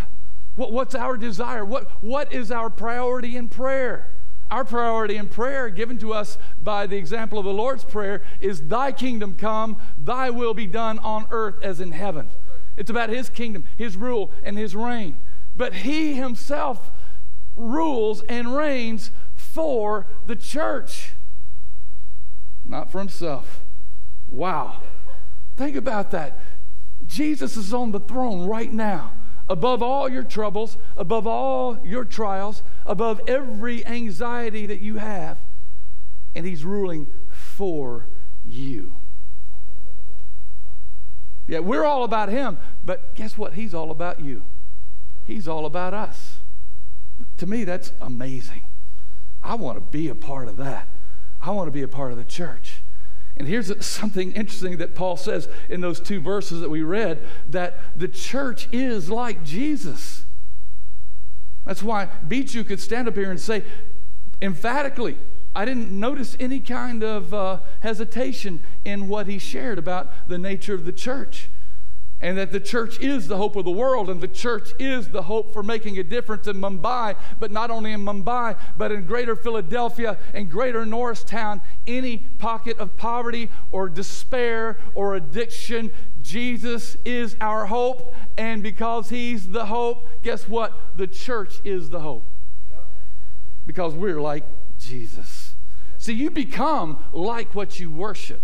What, 0.57 0.73
what's 0.73 0.95
our 0.95 1.17
desire? 1.17 1.65
What, 1.65 1.89
what 2.03 2.33
is 2.33 2.51
our 2.51 2.69
priority 2.69 3.37
in 3.37 3.49
prayer? 3.49 4.11
Our 4.51 4.65
priority 4.65 5.17
in 5.17 5.29
prayer, 5.29 5.71
given 5.71 5.99
to 5.99 6.13
us 6.13 6.39
by 6.63 6.87
the 6.87 6.97
example 6.97 7.39
of 7.39 7.45
the 7.45 7.53
Lord's 7.53 7.85
Prayer, 7.85 8.23
is 8.41 8.69
Thy 8.69 8.93
kingdom 8.93 9.35
come, 9.35 9.77
Thy 9.99 10.31
will 10.31 10.55
be 10.55 10.67
done 10.67 10.99
on 11.01 11.27
earth 11.31 11.57
as 11.63 11.81
in 11.81 11.93
heaven. 11.93 12.31
It's 12.77 12.91
about 12.91 13.11
His 13.11 13.29
kingdom, 13.29 13.65
His 13.77 13.97
rule, 13.97 14.31
and 14.45 14.57
His 14.57 14.77
reign. 14.77 15.19
But 15.57 15.75
He 15.75 16.15
Himself 16.15 16.91
rules 17.57 18.23
and 18.23 18.55
reigns 18.55 19.11
for 19.35 20.07
the 20.27 20.37
church, 20.37 21.15
not 22.65 22.93
for 22.93 22.99
Himself. 22.99 23.65
Wow. 24.29 24.81
Think 25.57 25.75
about 25.75 26.11
that. 26.13 26.39
Jesus 27.05 27.57
is 27.57 27.73
on 27.73 27.93
the 27.93 28.01
throne 28.01 28.47
right 28.47 28.73
now, 28.73 29.13
above 29.49 29.83
all 29.83 30.09
your 30.09 30.23
troubles, 30.23 30.77
above 30.97 31.27
all 31.27 31.79
your 31.85 32.05
trials, 32.05 32.63
above 32.85 33.21
every 33.27 33.87
anxiety 33.87 34.67
that 34.67 34.81
you 34.81 34.97
have, 34.97 35.39
and 36.35 36.47
He's 36.47 36.65
ruling 36.65 37.07
for 37.29 38.09
you. 38.45 38.97
Yeah, 41.47 41.61
we're 41.61 41.85
all 41.85 42.03
about 42.03 42.29
him, 42.29 42.59
but 42.85 43.15
guess 43.15 43.39
what? 43.39 43.55
He's 43.55 43.73
all 43.73 43.91
about 43.91 44.21
you. 44.21 44.45
He's 45.25 45.47
all 45.47 45.65
about 45.65 45.95
us. 45.95 46.39
To 47.39 47.47
me, 47.47 47.65
that's 47.65 47.93
amazing. 48.01 48.65
I 49.43 49.55
want 49.55 49.77
to 49.77 49.81
be 49.81 50.09
a 50.09 50.15
part 50.15 50.49
of 50.49 50.57
that. 50.57 50.89
I 51.41 51.51
want 51.51 51.69
to 51.69 51.73
be 51.73 51.83
a 51.83 51.89
part 51.89 52.11
of 52.11 52.19
the 52.19 52.25
church. 52.25 52.76
And 53.37 53.47
here's 53.47 53.85
something 53.85 54.33
interesting 54.33 54.79
that 54.79 54.95
Paul 54.95 55.17
says 55.17 55.49
in 55.69 55.81
those 55.81 56.01
two 56.01 56.21
verses 56.21 56.61
that 56.61 56.71
we 56.71 56.83
read 56.83 57.27
that 57.49 57.79
the 57.95 58.09
church 58.09 58.69
is 58.73 59.11
like 59.11 59.45
Jesus. 59.45 60.25
That's 61.67 61.83
why 61.83 62.09
Biju 62.27 62.67
could 62.67 62.81
stand 62.81 63.09
up 63.09 63.17
here 63.17 63.31
and 63.31 63.41
say 63.41 63.65
emphatically, 64.41 65.19
I 65.55 65.65
didn't 65.65 65.91
notice 65.91 66.37
any 66.39 66.61
kind 66.61 67.03
of 67.03 67.35
uh, 67.35 67.61
hesitation 67.81 68.63
in 68.85 69.09
what 69.09 69.27
he 69.27 69.39
shared 69.39 69.79
about 69.79 70.29
the 70.29 70.39
nature 70.39 70.75
of 70.75 70.85
the 70.85 70.93
church. 70.93 71.49
And 72.19 72.39
that 72.39 72.51
the 72.51 72.61
church 72.61 72.99
is 72.99 73.29
the 73.29 73.37
hope 73.37 73.57
of 73.57 73.67
the 73.67 73.71
world, 73.71 74.09
and 74.09 74.23
the 74.23 74.29
church 74.29 74.71
is 74.79 75.11
the 75.11 75.23
hope 75.23 75.53
for 75.53 75.63
making 75.63 75.99
a 75.99 76.03
difference 76.03 76.47
in 76.47 76.57
Mumbai, 76.57 77.15
but 77.39 77.51
not 77.51 77.71
only 77.71 77.93
in 77.93 78.01
Mumbai, 78.01 78.59
but 78.79 78.91
in 78.91 79.05
greater 79.05 79.37
Philadelphia 79.37 80.17
and 80.33 80.51
greater 80.51 80.87
Norristown, 80.87 81.61
any 81.87 82.19
pocket 82.39 82.79
of 82.79 82.97
poverty 82.97 83.51
or 83.71 83.91
despair 83.91 84.79
or 84.95 85.15
addiction. 85.15 85.93
Jesus 86.23 86.97
is 87.05 87.37
our 87.39 87.67
hope, 87.67 88.15
and 88.39 88.63
because 88.63 89.11
He's 89.11 89.51
the 89.51 89.67
hope, 89.67 90.09
guess 90.23 90.49
what? 90.49 90.97
The 90.97 91.07
church 91.07 91.61
is 91.65 91.91
the 91.91 92.01
hope. 92.01 92.25
Because 93.67 93.95
we're 93.95 94.23
like 94.23 94.45
Jesus. 94.79 95.55
See, 95.99 96.15
you 96.15 96.31
become 96.31 97.03
like 97.13 97.55
what 97.55 97.79
you 97.79 97.91
worship. 97.91 98.41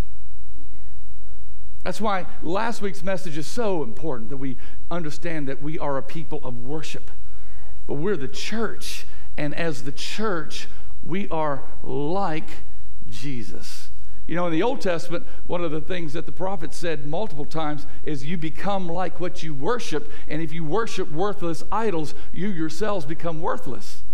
That's 1.83 2.01
why 2.01 2.27
last 2.43 2.81
week's 2.81 3.03
message 3.03 3.37
is 3.37 3.47
so 3.47 3.83
important 3.83 4.31
that 4.31 4.37
we 4.37 4.57
understand 4.91 5.49
that 5.49 5.61
we 5.61 5.79
are 5.79 5.99
a 5.99 6.03
people 6.03 6.41
of 6.45 6.59
worship. 6.59 7.11
But 7.87 7.95
we're 7.95 8.17
the 8.17 8.29
church, 8.29 9.07
and 9.37 9.55
as 9.55 9.83
the 9.83 9.93
church, 9.93 10.69
we 11.03 11.29
are 11.31 11.65
like 11.83 12.49
Jesus. 13.09 13.91
You 14.29 14.37
know, 14.37 14.47
in 14.47 14.53
the 14.53 14.63
Old 14.63 14.81
Testament, 14.81 15.27
one 15.49 15.65
of 15.65 15.73
the 15.73 15.81
things 15.81 16.13
that 16.13 16.27
the 16.27 16.33
prophet 16.33 16.73
said 16.73 17.07
multiple 17.07 17.45
times 17.45 17.87
is 18.05 18.25
you 18.25 18.39
become 18.39 18.89
like 18.89 19.19
what 19.19 19.43
you 19.43 19.53
worship, 19.53 20.11
and 20.29 20.41
if 20.41 20.53
you 20.53 20.65
worship 20.65 21.11
worthless 21.11 21.65
idols, 21.73 22.15
you 22.33 22.49
yourselves 22.49 23.05
become 23.05 23.41
worthless. 23.41 24.05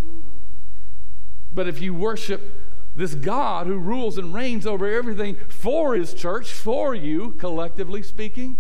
But 1.53 1.69
if 1.69 1.83
you 1.83 1.93
worship 1.93 2.68
this 2.99 3.15
God 3.15 3.69
who 3.69 3.79
rules 3.79 4.19
and 4.19 4.35
reigns 4.35 4.67
over 4.67 4.93
everything 4.93 5.37
for 5.49 5.95
his 5.95 6.13
church, 6.13 6.51
for 6.51 6.97
you, 6.97 7.31
collectively 7.31 8.03
speaking, 8.03 8.59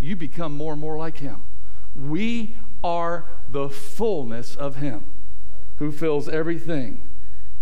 you 0.00 0.16
become 0.16 0.56
more 0.56 0.72
and 0.72 0.80
more 0.80 0.96
like 0.96 1.18
him. 1.18 1.42
We 1.94 2.56
are 2.82 3.26
the 3.46 3.68
fullness 3.68 4.56
of 4.56 4.76
him 4.76 5.04
who 5.76 5.92
fills 5.92 6.30
everything 6.30 7.06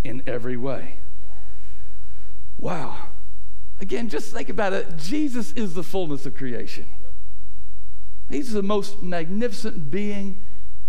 in 0.04 0.23
every 0.28 0.56
way. 0.56 1.00
Wow. 2.56 3.09
Again, 3.80 4.09
just 4.09 4.32
think 4.32 4.49
about 4.49 4.73
it. 4.73 4.97
Jesus 4.97 5.52
is 5.54 5.75
the 5.75 5.82
fullness 5.82 6.25
of 6.25 6.37
creation. 6.37 6.87
He's 8.28 8.52
the 8.52 8.62
most 8.62 9.02
magnificent 9.02 9.90
being 9.90 10.40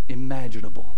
imaginable. 0.08 0.96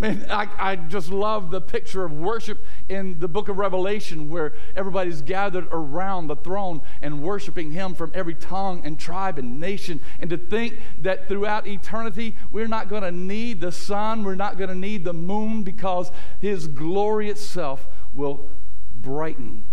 Man, 0.00 0.24
I, 0.30 0.48
I 0.58 0.76
just 0.76 1.10
love 1.10 1.50
the 1.50 1.60
picture 1.60 2.06
of 2.06 2.12
worship 2.12 2.64
in 2.88 3.20
the 3.20 3.28
book 3.28 3.50
of 3.50 3.58
Revelation 3.58 4.30
where 4.30 4.54
everybody's 4.74 5.20
gathered 5.20 5.68
around 5.70 6.28
the 6.28 6.36
throne 6.36 6.80
and 7.02 7.22
worshiping 7.22 7.72
Him 7.72 7.92
from 7.92 8.10
every 8.14 8.34
tongue 8.34 8.80
and 8.82 8.98
tribe 8.98 9.38
and 9.38 9.60
nation. 9.60 10.00
And 10.18 10.30
to 10.30 10.38
think 10.38 10.80
that 11.00 11.28
throughout 11.28 11.66
eternity, 11.66 12.34
we're 12.50 12.66
not 12.66 12.88
going 12.88 13.02
to 13.02 13.12
need 13.12 13.60
the 13.60 13.70
sun, 13.70 14.24
we're 14.24 14.36
not 14.36 14.56
going 14.56 14.70
to 14.70 14.74
need 14.74 15.04
the 15.04 15.12
moon 15.12 15.64
because 15.64 16.10
His 16.40 16.66
glory 16.66 17.28
itself 17.28 17.86
will 18.14 18.48
brighten 18.94 19.66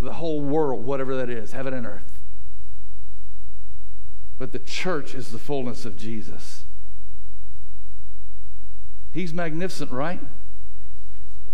the 0.00 0.14
whole 0.14 0.40
world, 0.40 0.86
whatever 0.86 1.14
that 1.16 1.28
is, 1.28 1.52
heaven 1.52 1.74
and 1.74 1.86
earth. 1.86 2.18
But 4.38 4.52
the 4.52 4.58
church 4.58 5.14
is 5.14 5.32
the 5.32 5.38
fullness 5.38 5.84
of 5.84 5.98
Jesus. 5.98 6.57
He's 9.12 9.32
magnificent, 9.32 9.90
right? 9.90 10.20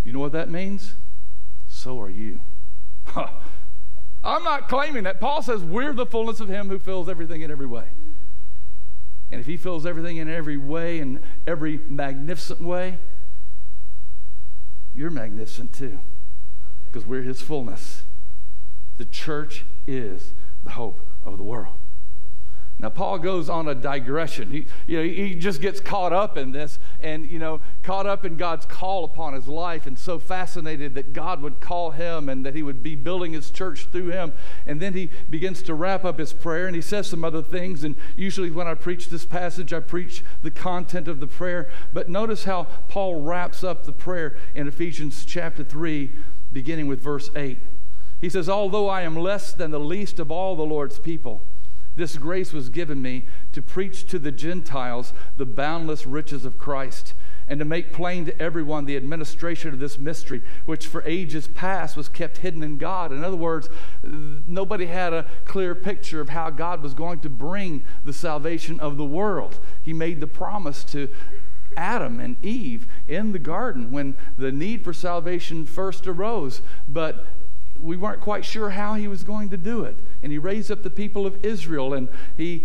You 0.05 0.13
know 0.13 0.19
what 0.19 0.33
that 0.33 0.51
means? 0.51 0.95
So 1.67 2.01
are 2.01 2.11
you. 2.11 2.41
I'm 3.17 4.43
not 4.43 4.69
claiming 4.69 5.05
that. 5.05 5.21
Paul 5.21 5.43
says 5.43 5.63
we're 5.63 5.93
the 5.93 6.07
fullness 6.07 6.41
of 6.41 6.49
Him 6.49 6.69
who 6.69 6.79
fills 6.79 7.09
everything 7.09 7.43
in 7.43 7.51
every 7.51 7.67
way. 7.67 7.89
And 9.31 9.41
if 9.41 9.47
He 9.47 9.57
fills 9.57 9.85
everything 9.85 10.17
in 10.17 10.29
every 10.29 10.57
way, 10.57 10.99
in 10.99 11.21
every 11.47 11.81
magnificent 11.89 12.61
way, 12.61 12.99
you're 14.95 15.11
magnificent 15.11 15.75
too, 15.75 16.01
because 16.87 17.07
we're 17.07 17.23
His 17.23 17.43
fullness. 17.43 18.05
The 18.97 19.05
church 19.05 19.65
is 19.87 20.33
the 20.63 20.71
hope 20.71 21.07
of 21.25 21.37
the 21.37 21.45
world. 21.45 21.77
Now, 22.81 22.89
Paul 22.89 23.21
goes 23.21 23.49
on 23.49 23.69
a 23.69 23.75
digression. 23.75 24.51
He, 24.51 24.67
you 24.87 24.99
know, 24.99 25.05
he 25.05 25.37
just 25.37 25.61
gets 25.61 25.81
caught 25.81 26.13
up 26.13 26.37
in 26.37 26.51
this 26.51 26.81
and, 26.99 27.31
you 27.31 27.39
know, 27.39 27.61
caught 27.85 28.05
up 28.05 28.25
in 28.25 28.37
God's 28.37 28.67
call 28.67 29.05
upon 29.05 29.33
his 29.33 29.47
life 29.47 29.87
and 29.87 29.97
so 29.97 30.19
fascinated 30.19 30.95
that 30.97 31.13
God 31.13 31.41
would 31.41 31.61
call 31.61 31.93
him 31.93 32.29
and 32.29 32.45
that 32.45 32.57
he 32.57 32.65
would 32.65 32.83
be 32.83 32.97
building 32.97 33.33
his 33.33 33.53
church 33.53 33.87
through 33.93 34.09
him. 34.09 34.33
And 34.67 34.83
then 34.83 34.93
he 34.93 35.11
begins 35.31 35.63
to 35.63 35.75
wrap 35.75 36.05
up 36.05 36.19
his 36.19 36.33
prayer 36.33 36.67
and 36.67 36.75
he 36.75 36.83
says 36.83 37.07
some 37.07 37.25
other 37.25 37.43
things. 37.43 37.85
And 37.85 37.95
usually 38.17 38.51
when 38.51 38.67
I 38.67 38.75
preach 38.75 39.09
this 39.09 39.25
passage, 39.25 39.73
I 39.73 39.79
preach 39.79 40.25
the 40.43 40.51
content 40.51 41.07
of 41.07 41.21
the 41.21 41.29
prayer. 41.29 41.71
But 41.93 42.09
notice 42.09 42.43
how 42.43 42.65
Paul 42.89 43.23
wraps 43.23 43.63
up 43.63 43.85
the 43.85 43.93
prayer 43.93 44.37
in 44.53 44.67
Ephesians 44.67 45.25
chapter 45.25 45.63
3, 45.63 46.11
beginning 46.53 46.89
with 46.89 47.01
verse 47.01 47.31
8. 47.37 47.61
He 48.21 48.29
says, 48.29 48.49
Although 48.49 48.89
I 48.89 49.03
am 49.03 49.17
less 49.17 49.53
than 49.53 49.71
the 49.71 49.79
least 49.79 50.19
of 50.19 50.33
all 50.33 50.57
the 50.57 50.63
Lord's 50.65 50.99
people, 50.99 51.47
this 51.97 52.17
grace 52.17 52.53
was 52.53 52.69
given 52.69 53.01
me 53.01 53.27
to 53.53 53.63
preach 53.63 54.07
to 54.09 54.19
the 54.19 54.33
Gentiles 54.33 55.13
the 55.37 55.47
boundless 55.47 56.07
riches 56.07 56.45
of 56.45 56.59
Christ 56.59 57.15
and 57.47 57.59
to 57.59 57.65
make 57.65 57.93
plain 57.93 58.25
to 58.25 58.43
everyone 58.43 58.85
the 58.85 58.97
administration 58.97 59.73
of 59.73 59.79
this 59.79 59.99
mystery, 59.99 60.43
which 60.65 60.87
for 60.87 61.03
ages 61.05 61.47
past 61.47 61.97
was 61.97 62.09
kept 62.09 62.39
hidden 62.39 62.63
in 62.63 62.79
God. 62.79 63.13
In 63.13 63.23
other 63.23 63.37
words, 63.37 63.69
nobody 64.03 64.87
had 64.87 65.13
a 65.13 65.27
clear 65.45 65.75
picture 65.75 66.21
of 66.21 66.31
how 66.31 66.51
God 66.51 66.83
was 66.83 66.95
going 66.95 67.21
to 67.21 67.29
bring 67.29 67.85
the 68.05 68.13
salvation 68.13 68.81
of 68.81 68.97
the 68.97 69.05
world. 69.05 69.61
He 69.83 69.93
made 69.93 70.21
the 70.21 70.27
promise 70.27 70.85
to 70.85 71.09
Adam 71.77 72.21
and 72.21 72.43
Eve 72.45 72.87
in 73.07 73.33
the 73.33 73.39
garden 73.39 73.91
when 73.91 74.17
the 74.39 74.53
need 74.53 74.85
for 74.85 74.93
salvation 74.93 75.67
first 75.67 76.07
arose, 76.07 76.63
but 76.89 77.27
we 77.79 77.97
weren't 77.97 78.21
quite 78.21 78.45
sure 78.45 78.71
how 78.71 78.95
he 78.95 79.09
was 79.09 79.25
going 79.25 79.51
to 79.51 79.57
do 79.57 79.85
it. 79.85 79.99
And 80.23 80.33
he 80.33 80.39
raised 80.39 80.71
up 80.71 80.83
the 80.83 80.91
people 80.91 81.27
of 81.27 81.45
Israel 81.45 81.93
and 81.93 82.09
he 82.37 82.65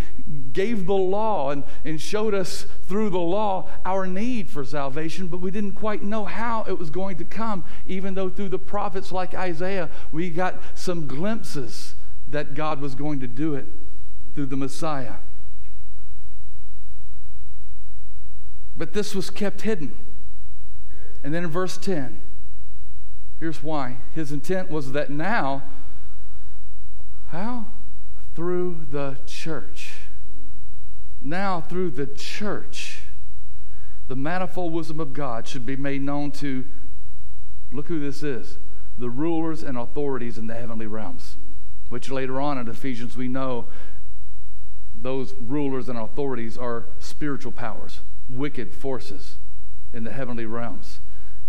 gave 0.53 0.85
the 0.85 0.93
law 0.93 1.51
and, 1.51 1.63
and 1.83 1.99
showed 1.99 2.33
us 2.33 2.65
through 2.83 3.09
the 3.09 3.19
law 3.19 3.69
our 3.85 4.07
need 4.07 4.49
for 4.49 4.63
salvation, 4.63 5.27
but 5.27 5.41
we 5.41 5.51
didn't 5.51 5.73
quite 5.73 6.03
know 6.03 6.25
how 6.25 6.63
it 6.67 6.77
was 6.77 6.89
going 6.89 7.17
to 7.17 7.25
come, 7.25 7.65
even 7.85 8.13
though 8.13 8.29
through 8.29 8.49
the 8.49 8.59
prophets 8.59 9.11
like 9.11 9.33
Isaiah, 9.33 9.89
we 10.11 10.29
got 10.29 10.61
some 10.73 11.07
glimpses 11.07 11.95
that 12.27 12.53
God 12.53 12.79
was 12.79 12.95
going 12.95 13.19
to 13.19 13.27
do 13.27 13.55
it 13.55 13.67
through 14.35 14.45
the 14.45 14.57
Messiah. 14.57 15.15
But 18.77 18.93
this 18.93 19.13
was 19.13 19.29
kept 19.29 19.61
hidden. 19.61 19.97
And 21.23 21.33
then 21.33 21.43
in 21.43 21.49
verse 21.49 21.77
10, 21.77 22.21
here's 23.39 23.63
why. 23.63 23.97
His 24.13 24.31
intent 24.31 24.69
was 24.69 24.91
that 24.91 25.09
now, 25.09 25.63
how? 27.27 27.67
Through 28.35 28.87
the 28.89 29.17
church. 29.25 29.93
Now, 31.21 31.61
through 31.61 31.91
the 31.91 32.07
church, 32.07 33.01
the 34.07 34.15
manifold 34.15 34.73
wisdom 34.73 34.99
of 34.99 35.13
God 35.13 35.47
should 35.47 35.65
be 35.65 35.75
made 35.75 36.01
known 36.01 36.31
to, 36.31 36.65
look 37.71 37.87
who 37.87 37.99
this 37.99 38.23
is, 38.23 38.57
the 38.97 39.09
rulers 39.09 39.63
and 39.63 39.77
authorities 39.77 40.37
in 40.37 40.47
the 40.47 40.55
heavenly 40.55 40.87
realms, 40.87 41.37
which 41.89 42.09
later 42.09 42.39
on 42.41 42.57
in 42.57 42.67
Ephesians 42.67 43.15
we 43.15 43.27
know 43.27 43.67
those 45.01 45.33
rulers 45.39 45.87
and 45.87 45.97
authorities 45.97 46.57
are 46.57 46.85
spiritual 46.99 47.51
powers 47.51 48.01
wicked 48.29 48.73
forces 48.73 49.37
in 49.93 50.03
the 50.03 50.11
heavenly 50.11 50.45
realms. 50.45 50.99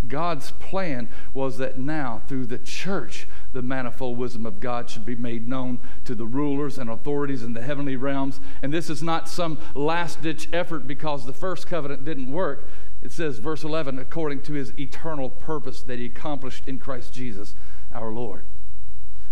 God's 0.07 0.51
plan 0.51 1.09
was 1.33 1.57
that 1.59 1.77
now, 1.77 2.23
through 2.27 2.47
the 2.47 2.57
church, 2.57 3.27
the 3.53 3.61
manifold 3.61 4.17
wisdom 4.17 4.45
of 4.45 4.59
God 4.59 4.89
should 4.89 5.05
be 5.05 5.15
made 5.15 5.47
known 5.47 5.79
to 6.05 6.15
the 6.15 6.25
rulers 6.25 6.77
and 6.77 6.89
authorities 6.89 7.43
in 7.43 7.53
the 7.53 7.61
heavenly 7.61 7.95
realms. 7.95 8.39
And 8.63 8.73
this 8.73 8.89
is 8.89 9.03
not 9.03 9.29
some 9.29 9.59
last 9.75 10.21
ditch 10.21 10.49
effort 10.51 10.87
because 10.87 11.25
the 11.25 11.33
first 11.33 11.67
covenant 11.67 12.03
didn't 12.03 12.31
work. 12.31 12.67
It 13.01 13.11
says, 13.11 13.39
verse 13.39 13.63
11, 13.63 13.99
according 13.99 14.41
to 14.43 14.53
his 14.53 14.77
eternal 14.77 15.29
purpose 15.29 15.83
that 15.83 15.99
he 15.99 16.05
accomplished 16.05 16.67
in 16.67 16.79
Christ 16.79 17.13
Jesus 17.13 17.55
our 17.93 18.11
Lord. 18.11 18.45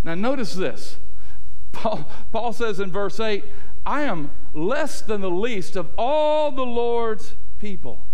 Now, 0.03 0.15
notice 0.15 0.53
this. 0.53 0.97
Paul, 1.71 2.09
Paul 2.31 2.53
says 2.53 2.79
in 2.79 2.91
verse 2.91 3.19
8, 3.19 3.43
I 3.85 4.01
am 4.01 4.31
less 4.53 5.01
than 5.01 5.21
the 5.21 5.31
least 5.31 5.75
of 5.75 5.89
all 5.97 6.51
the 6.51 6.65
Lord's 6.65 7.35
people. 7.59 8.05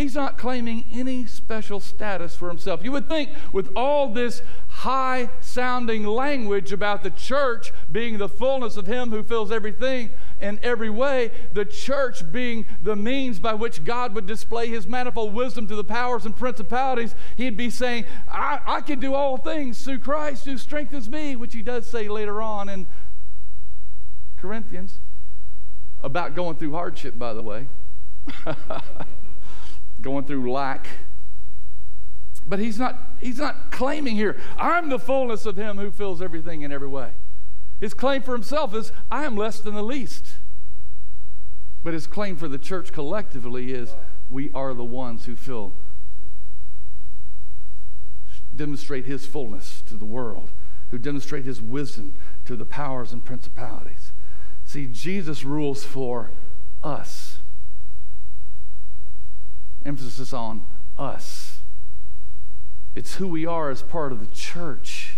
He's 0.00 0.14
not 0.14 0.38
claiming 0.38 0.86
any 0.90 1.26
special 1.26 1.78
status 1.78 2.34
for 2.34 2.48
himself. 2.48 2.82
You 2.82 2.90
would 2.92 3.06
think, 3.06 3.28
with 3.52 3.70
all 3.76 4.10
this 4.10 4.40
high 4.68 5.28
sounding 5.40 6.06
language 6.06 6.72
about 6.72 7.02
the 7.02 7.10
church 7.10 7.70
being 7.92 8.16
the 8.16 8.26
fullness 8.26 8.78
of 8.78 8.86
Him 8.86 9.10
who 9.10 9.22
fills 9.22 9.52
everything 9.52 10.08
in 10.40 10.58
every 10.62 10.88
way, 10.88 11.32
the 11.52 11.66
church 11.66 12.32
being 12.32 12.64
the 12.80 12.96
means 12.96 13.38
by 13.38 13.52
which 13.52 13.84
God 13.84 14.14
would 14.14 14.24
display 14.24 14.68
His 14.68 14.86
manifold 14.86 15.34
wisdom 15.34 15.66
to 15.66 15.76
the 15.76 15.84
powers 15.84 16.24
and 16.24 16.34
principalities, 16.34 17.14
He'd 17.36 17.58
be 17.58 17.68
saying, 17.68 18.06
I, 18.26 18.60
I 18.66 18.80
can 18.80 19.00
do 19.00 19.12
all 19.12 19.36
things 19.36 19.84
through 19.84 19.98
Christ 19.98 20.46
who 20.46 20.56
strengthens 20.56 21.10
me, 21.10 21.36
which 21.36 21.52
He 21.52 21.60
does 21.60 21.86
say 21.86 22.08
later 22.08 22.40
on 22.40 22.70
in 22.70 22.86
Corinthians 24.38 24.98
about 26.02 26.34
going 26.34 26.56
through 26.56 26.72
hardship, 26.72 27.18
by 27.18 27.34
the 27.34 27.42
way. 27.42 27.68
going 30.02 30.24
through 30.24 30.50
lack. 30.50 30.86
But 32.46 32.58
he's 32.58 32.78
not, 32.78 32.98
he's 33.20 33.38
not 33.38 33.70
claiming 33.70 34.16
here, 34.16 34.36
I'm 34.58 34.88
the 34.88 34.98
fullness 34.98 35.46
of 35.46 35.56
him 35.56 35.78
who 35.78 35.90
fills 35.90 36.20
everything 36.20 36.62
in 36.62 36.72
every 36.72 36.88
way. 36.88 37.12
His 37.80 37.94
claim 37.94 38.22
for 38.22 38.32
himself 38.32 38.74
is, 38.74 38.92
I 39.10 39.24
am 39.24 39.36
less 39.36 39.60
than 39.60 39.74
the 39.74 39.82
least. 39.82 40.32
But 41.82 41.94
his 41.94 42.06
claim 42.06 42.36
for 42.36 42.48
the 42.48 42.58
church 42.58 42.92
collectively 42.92 43.72
is, 43.72 43.94
we 44.28 44.50
are 44.52 44.74
the 44.74 44.84
ones 44.84 45.24
who 45.24 45.34
fill, 45.34 45.74
demonstrate 48.54 49.06
his 49.06 49.26
fullness 49.26 49.82
to 49.82 49.94
the 49.94 50.04
world, 50.04 50.50
who 50.90 50.98
demonstrate 50.98 51.44
his 51.44 51.62
wisdom 51.62 52.14
to 52.44 52.56
the 52.56 52.66
powers 52.66 53.12
and 53.12 53.24
principalities. 53.24 54.12
See, 54.64 54.86
Jesus 54.86 55.44
rules 55.44 55.84
for 55.84 56.32
us 56.82 57.29
emphasis 59.84 60.32
on 60.32 60.64
us. 60.98 61.60
It's 62.94 63.14
who 63.14 63.28
we 63.28 63.46
are 63.46 63.70
as 63.70 63.82
part 63.82 64.12
of 64.12 64.20
the 64.20 64.26
church 64.26 65.16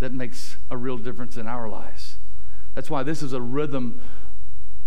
that 0.00 0.12
makes 0.12 0.56
a 0.70 0.76
real 0.76 0.98
difference 0.98 1.36
in 1.36 1.46
our 1.46 1.68
lives. 1.68 2.16
That's 2.74 2.90
why 2.90 3.02
this 3.02 3.22
is 3.22 3.32
a 3.32 3.40
rhythm, 3.40 4.00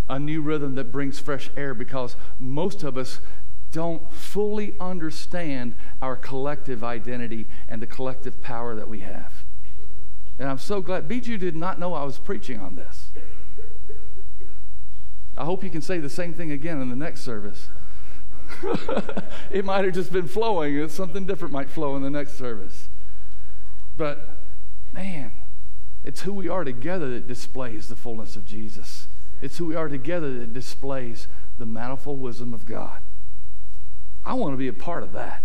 a 0.10 0.20
new 0.20 0.42
rhythm 0.42 0.76
that 0.76 0.92
brings 0.92 1.20
fresh 1.20 1.50
air 1.56 1.74
because 1.74 2.16
most 2.40 2.84
of 2.84 2.98
us 2.98 3.20
don't 3.72 4.12
fully 4.12 4.76
understand 4.80 5.76
our 6.02 6.16
collective 6.16 6.84
identity 6.84 7.46
and 7.68 7.82
the 7.82 7.88
collective 7.88 8.42
power 8.42 8.76
that 8.76 8.88
we 8.88 9.02
have. 9.02 9.44
And 10.40 10.50
I'm 10.50 10.58
so 10.58 10.82
glad. 10.82 11.08
Biju 11.08 11.40
did 11.40 11.56
not 11.56 11.80
know 11.80 11.94
I 11.94 12.04
was 12.04 12.18
preaching 12.18 12.60
on 12.60 12.76
this. 12.76 13.10
I 15.38 15.46
hope 15.46 15.64
you 15.64 15.70
can 15.70 15.82
say 15.82 16.00
the 16.00 16.10
same 16.10 16.34
thing 16.34 16.52
again 16.52 16.82
in 16.82 16.90
the 16.90 16.96
next 16.96 17.22
service. 17.22 17.70
it 19.52 19.66
might 19.66 19.86
have 19.86 19.94
just 19.94 20.12
been 20.12 20.28
flowing. 20.28 20.88
Something 20.90 21.26
different 21.26 21.54
might 21.54 21.70
flow 21.70 21.96
in 21.96 22.02
the 22.02 22.10
next 22.10 22.38
service. 22.38 22.90
But 23.98 24.40
man, 24.94 25.32
it's 26.04 26.22
who 26.22 26.34
we 26.34 26.48
are 26.48 26.64
together 26.64 27.10
that 27.12 27.28
displays 27.28 27.90
the 27.90 27.96
fullness 27.96 28.36
of 28.36 28.46
Jesus. 28.46 29.08
It's 29.42 29.58
who 29.58 29.66
we 29.68 29.76
are 29.76 29.90
together 29.90 30.40
that 30.40 30.54
displays 30.54 31.28
the 31.58 31.66
manifold 31.66 32.22
wisdom 32.22 32.54
of 32.54 32.66
God. 32.66 33.02
I 34.26 34.34
want 34.34 34.54
to 34.54 34.58
be 34.58 34.68
a 34.68 34.74
part 34.74 35.04
of 35.04 35.14
that. 35.14 35.44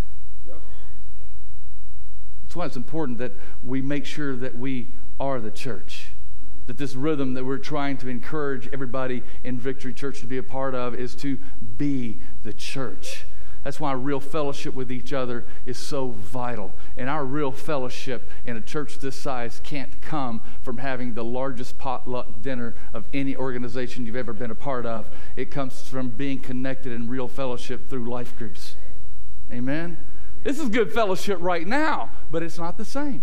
That's 2.43 2.57
why 2.57 2.67
it's 2.67 2.77
important 2.77 3.19
that 3.19 3.33
we 3.62 3.81
make 3.81 4.05
sure 4.05 4.37
that 4.37 4.57
we 4.57 4.93
are 5.19 5.41
the 5.41 5.51
church. 5.51 6.12
That 6.72 6.78
this 6.78 6.94
rhythm 6.94 7.35
that 7.35 7.44
we're 7.44 7.58
trying 7.58 7.98
to 7.98 8.08
encourage 8.08 8.66
everybody 8.72 9.22
in 9.44 9.58
Victory 9.58 9.92
Church 9.92 10.20
to 10.20 10.26
be 10.26 10.38
a 10.38 10.42
part 10.42 10.74
of 10.74 10.94
is 10.94 11.14
to 11.16 11.38
be 11.76 12.22
the 12.44 12.54
church. 12.54 13.26
That's 13.62 13.78
why 13.78 13.92
real 13.92 14.20
fellowship 14.20 14.72
with 14.72 14.90
each 14.90 15.12
other 15.12 15.44
is 15.66 15.76
so 15.76 16.12
vital. 16.12 16.72
And 16.96 17.11
our 17.11 17.26
real 17.26 17.52
fellowship 17.52 18.30
in 18.46 18.56
a 18.56 18.62
church 18.62 19.00
this 19.00 19.16
size 19.16 19.61
can't 19.62 20.00
come 20.00 20.40
from 20.62 20.78
having 20.78 21.12
the 21.12 21.22
largest 21.22 21.76
potluck 21.76 22.40
dinner 22.40 22.74
of 22.94 23.04
any 23.12 23.37
organization 23.37 24.06
you've 24.06 24.16
ever 24.16 24.32
been 24.32 24.50
a 24.50 24.54
part 24.54 24.87
of. 24.87 25.11
It 25.37 25.50
comes 25.50 25.87
from 25.87 26.08
being 26.08 26.40
connected 26.40 26.92
in 26.92 27.06
real 27.06 27.28
fellowship 27.28 27.90
through 27.90 28.08
life 28.08 28.35
groups. 28.38 28.76
Amen? 29.52 29.98
This 30.42 30.58
is 30.58 30.70
good 30.70 30.90
fellowship 30.90 31.37
right 31.42 31.66
now, 31.66 32.08
but 32.30 32.42
it's 32.42 32.56
not 32.56 32.78
the 32.78 32.87
same. 32.87 33.22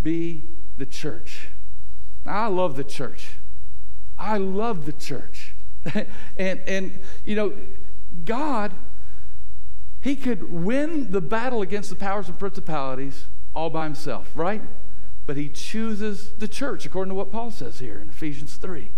Be 0.00 0.44
the 0.78 0.86
church. 0.86 1.48
I 2.26 2.46
love 2.48 2.76
the 2.76 2.84
church. 2.84 3.36
I 4.18 4.38
love 4.38 4.86
the 4.86 4.92
church. 4.92 5.54
and, 6.38 6.60
and, 6.66 7.00
you 7.24 7.36
know, 7.36 7.52
God, 8.24 8.72
He 10.00 10.16
could 10.16 10.50
win 10.50 11.10
the 11.10 11.20
battle 11.20 11.62
against 11.62 11.90
the 11.90 11.96
powers 11.96 12.28
and 12.28 12.38
principalities 12.38 13.26
all 13.54 13.70
by 13.70 13.84
Himself, 13.84 14.30
right? 14.34 14.62
But 15.26 15.36
He 15.36 15.48
chooses 15.48 16.32
the 16.38 16.48
church, 16.48 16.86
according 16.86 17.10
to 17.10 17.14
what 17.14 17.30
Paul 17.30 17.50
says 17.50 17.78
here 17.78 17.98
in 17.98 18.08
Ephesians 18.08 18.56
3. 18.56 18.90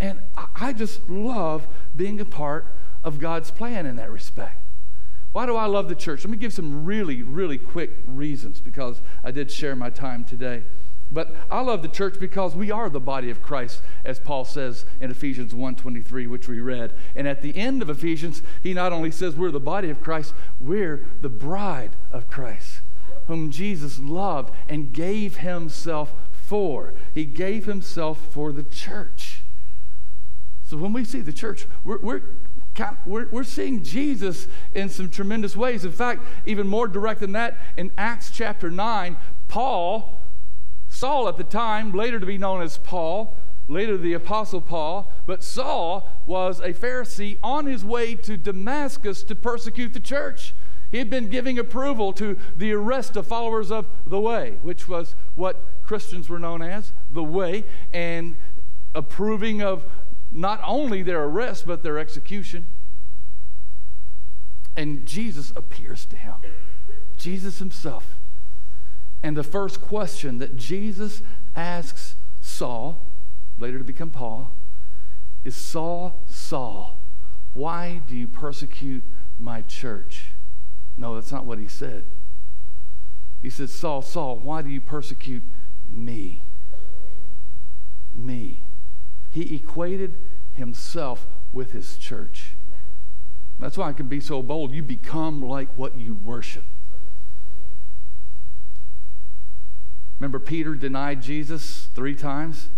And 0.00 0.20
I 0.56 0.72
just 0.72 1.08
love 1.08 1.68
being 1.94 2.20
a 2.20 2.24
part 2.24 2.66
of 3.04 3.18
God's 3.18 3.50
plan 3.50 3.86
in 3.86 3.96
that 3.96 4.10
respect. 4.10 4.58
Why 5.32 5.46
do 5.46 5.56
I 5.56 5.66
love 5.66 5.88
the 5.88 5.94
church? 5.94 6.24
Let 6.24 6.30
me 6.30 6.36
give 6.36 6.52
some 6.52 6.84
really, 6.84 7.22
really 7.22 7.56
quick 7.56 7.98
reasons 8.06 8.60
because 8.60 9.00
I 9.24 9.30
did 9.30 9.50
share 9.50 9.74
my 9.74 9.88
time 9.88 10.24
today. 10.24 10.64
But 11.12 11.34
I 11.50 11.60
love 11.60 11.82
the 11.82 11.88
church 11.88 12.18
because 12.18 12.56
we 12.56 12.70
are 12.70 12.88
the 12.88 12.98
body 12.98 13.28
of 13.28 13.42
Christ, 13.42 13.82
as 14.04 14.18
Paul 14.18 14.46
says 14.46 14.86
in 15.00 15.10
Ephesians 15.10 15.54
1:23, 15.54 16.26
which 16.26 16.48
we 16.48 16.60
read. 16.60 16.94
And 17.14 17.28
at 17.28 17.42
the 17.42 17.54
end 17.54 17.82
of 17.82 17.90
Ephesians, 17.90 18.42
he 18.62 18.72
not 18.72 18.92
only 18.92 19.10
says 19.10 19.36
we're 19.36 19.50
the 19.50 19.60
body 19.60 19.90
of 19.90 20.00
Christ, 20.00 20.32
we're 20.58 21.04
the 21.20 21.28
bride 21.28 21.96
of 22.10 22.28
Christ, 22.28 22.80
whom 23.26 23.50
Jesus 23.50 23.98
loved 23.98 24.54
and 24.68 24.92
gave 24.92 25.38
himself 25.38 26.14
for. 26.32 26.94
He 27.12 27.26
gave 27.26 27.66
himself 27.66 28.18
for 28.30 28.50
the 28.50 28.64
church. 28.64 29.42
So 30.64 30.78
when 30.78 30.94
we 30.94 31.04
see 31.04 31.20
the 31.20 31.32
church, 31.34 31.66
we're, 31.84 31.98
we're 31.98 32.22
we're, 33.04 33.28
we're 33.30 33.44
seeing 33.44 33.84
Jesus 33.84 34.48
in 34.74 34.88
some 34.88 35.10
tremendous 35.10 35.54
ways. 35.54 35.84
In 35.84 35.92
fact, 35.92 36.22
even 36.46 36.66
more 36.66 36.88
direct 36.88 37.20
than 37.20 37.32
that, 37.32 37.58
in 37.76 37.92
Acts 37.98 38.30
chapter 38.30 38.70
9, 38.70 39.18
Paul, 39.48 40.21
Saul 41.02 41.26
at 41.26 41.36
the 41.36 41.42
time, 41.42 41.90
later 41.90 42.20
to 42.20 42.26
be 42.26 42.38
known 42.38 42.62
as 42.62 42.78
Paul, 42.78 43.36
later 43.66 43.96
the 43.96 44.12
Apostle 44.12 44.60
Paul, 44.60 45.10
but 45.26 45.42
Saul 45.42 46.08
was 46.26 46.60
a 46.60 46.72
Pharisee 46.72 47.38
on 47.42 47.66
his 47.66 47.84
way 47.84 48.14
to 48.14 48.36
Damascus 48.36 49.24
to 49.24 49.34
persecute 49.34 49.94
the 49.94 49.98
church. 49.98 50.54
He 50.92 50.98
had 50.98 51.10
been 51.10 51.28
giving 51.28 51.58
approval 51.58 52.12
to 52.12 52.38
the 52.56 52.72
arrest 52.72 53.16
of 53.16 53.26
followers 53.26 53.72
of 53.72 53.88
the 54.06 54.20
Way, 54.20 54.58
which 54.62 54.86
was 54.86 55.16
what 55.34 55.82
Christians 55.82 56.28
were 56.28 56.38
known 56.38 56.62
as, 56.62 56.92
the 57.10 57.24
Way, 57.24 57.64
and 57.92 58.36
approving 58.94 59.60
of 59.60 59.84
not 60.30 60.60
only 60.64 61.02
their 61.02 61.24
arrest, 61.24 61.66
but 61.66 61.82
their 61.82 61.98
execution. 61.98 62.68
And 64.76 65.04
Jesus 65.04 65.52
appears 65.56 66.06
to 66.06 66.16
him, 66.16 66.36
Jesus 67.16 67.58
himself. 67.58 68.21
And 69.22 69.36
the 69.36 69.44
first 69.44 69.80
question 69.80 70.38
that 70.38 70.56
Jesus 70.56 71.22
asks 71.54 72.16
Saul, 72.40 73.06
later 73.58 73.78
to 73.78 73.84
become 73.84 74.10
Paul, 74.10 74.54
is 75.44 75.54
Saul, 75.54 76.22
Saul, 76.26 76.98
why 77.54 78.00
do 78.08 78.16
you 78.16 78.26
persecute 78.26 79.04
my 79.38 79.62
church? 79.62 80.32
No, 80.96 81.14
that's 81.14 81.32
not 81.32 81.44
what 81.44 81.58
he 81.58 81.68
said. 81.68 82.04
He 83.40 83.50
said, 83.50 83.70
Saul, 83.70 84.02
Saul, 84.02 84.38
why 84.38 84.62
do 84.62 84.68
you 84.68 84.80
persecute 84.80 85.42
me? 85.90 86.42
Me. 88.14 88.62
He 89.30 89.56
equated 89.56 90.16
himself 90.52 91.26
with 91.52 91.72
his 91.72 91.96
church. 91.96 92.54
That's 93.58 93.76
why 93.76 93.88
I 93.88 93.92
can 93.92 94.08
be 94.08 94.20
so 94.20 94.42
bold. 94.42 94.72
You 94.72 94.82
become 94.82 95.42
like 95.42 95.68
what 95.76 95.96
you 95.96 96.14
worship. 96.14 96.64
Remember, 100.22 100.38
Peter 100.38 100.76
denied 100.76 101.20
Jesus 101.20 101.88
three 101.96 102.14
times 102.14 102.68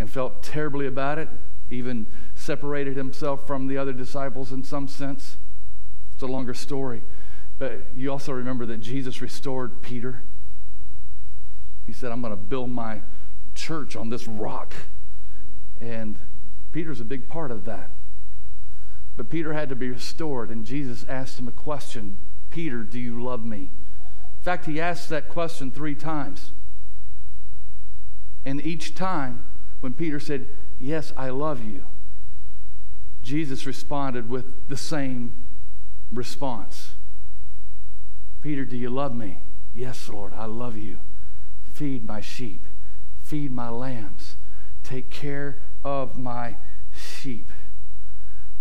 and 0.00 0.10
felt 0.10 0.42
terribly 0.42 0.88
about 0.88 1.16
it, 1.16 1.28
even 1.70 2.08
separated 2.34 2.96
himself 2.96 3.46
from 3.46 3.68
the 3.68 3.78
other 3.78 3.92
disciples 3.92 4.50
in 4.50 4.64
some 4.64 4.88
sense. 4.88 5.36
It's 6.12 6.22
a 6.24 6.26
longer 6.26 6.52
story. 6.52 7.02
But 7.60 7.86
you 7.94 8.10
also 8.10 8.32
remember 8.32 8.66
that 8.66 8.78
Jesus 8.78 9.20
restored 9.20 9.82
Peter. 9.82 10.24
He 11.86 11.92
said, 11.92 12.10
I'm 12.10 12.20
going 12.20 12.32
to 12.32 12.36
build 12.36 12.70
my 12.70 13.02
church 13.54 13.94
on 13.94 14.08
this 14.08 14.26
rock. 14.26 14.74
And 15.80 16.18
Peter's 16.72 16.98
a 16.98 17.04
big 17.04 17.28
part 17.28 17.52
of 17.52 17.66
that. 17.66 17.92
But 19.16 19.30
Peter 19.30 19.52
had 19.52 19.68
to 19.68 19.76
be 19.76 19.90
restored, 19.90 20.50
and 20.50 20.64
Jesus 20.64 21.06
asked 21.08 21.38
him 21.38 21.46
a 21.46 21.52
question 21.52 22.18
Peter, 22.50 22.82
do 22.82 22.98
you 22.98 23.22
love 23.22 23.44
me? 23.44 23.70
In 24.42 24.44
fact, 24.44 24.66
he 24.66 24.80
asked 24.80 25.08
that 25.10 25.28
question 25.28 25.70
three 25.70 25.94
times. 25.94 26.50
And 28.44 28.60
each 28.66 28.96
time, 28.96 29.46
when 29.78 29.92
Peter 29.92 30.18
said, 30.18 30.48
Yes, 30.80 31.12
I 31.16 31.30
love 31.30 31.62
you, 31.62 31.84
Jesus 33.22 33.66
responded 33.66 34.28
with 34.28 34.68
the 34.68 34.76
same 34.76 35.32
response 36.12 36.94
Peter, 38.42 38.64
do 38.64 38.76
you 38.76 38.90
love 38.90 39.14
me? 39.14 39.38
Yes, 39.72 40.08
Lord, 40.08 40.32
I 40.34 40.46
love 40.46 40.76
you. 40.76 40.98
Feed 41.62 42.04
my 42.04 42.20
sheep, 42.20 42.66
feed 43.22 43.52
my 43.52 43.68
lambs, 43.68 44.36
take 44.82 45.08
care 45.08 45.62
of 45.84 46.18
my 46.18 46.56
sheep. 46.92 47.52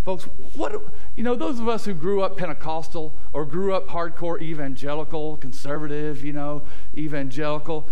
Folks, 0.04 0.24
what, 0.56 0.82
you 1.16 1.24
know, 1.24 1.36
those 1.36 1.60
of 1.60 1.68
us 1.68 1.86
who 1.86 1.94
grew 1.94 2.22
up 2.22 2.36
Pentecostal 2.36 3.16
or 3.34 3.46
grew 3.46 3.74
up 3.74 3.88
hardcore 3.88 4.42
evangelical, 4.42 5.38
conservative, 5.38 6.24
you 6.24 6.34
know, 6.34 6.64
evangelical, 6.98 7.88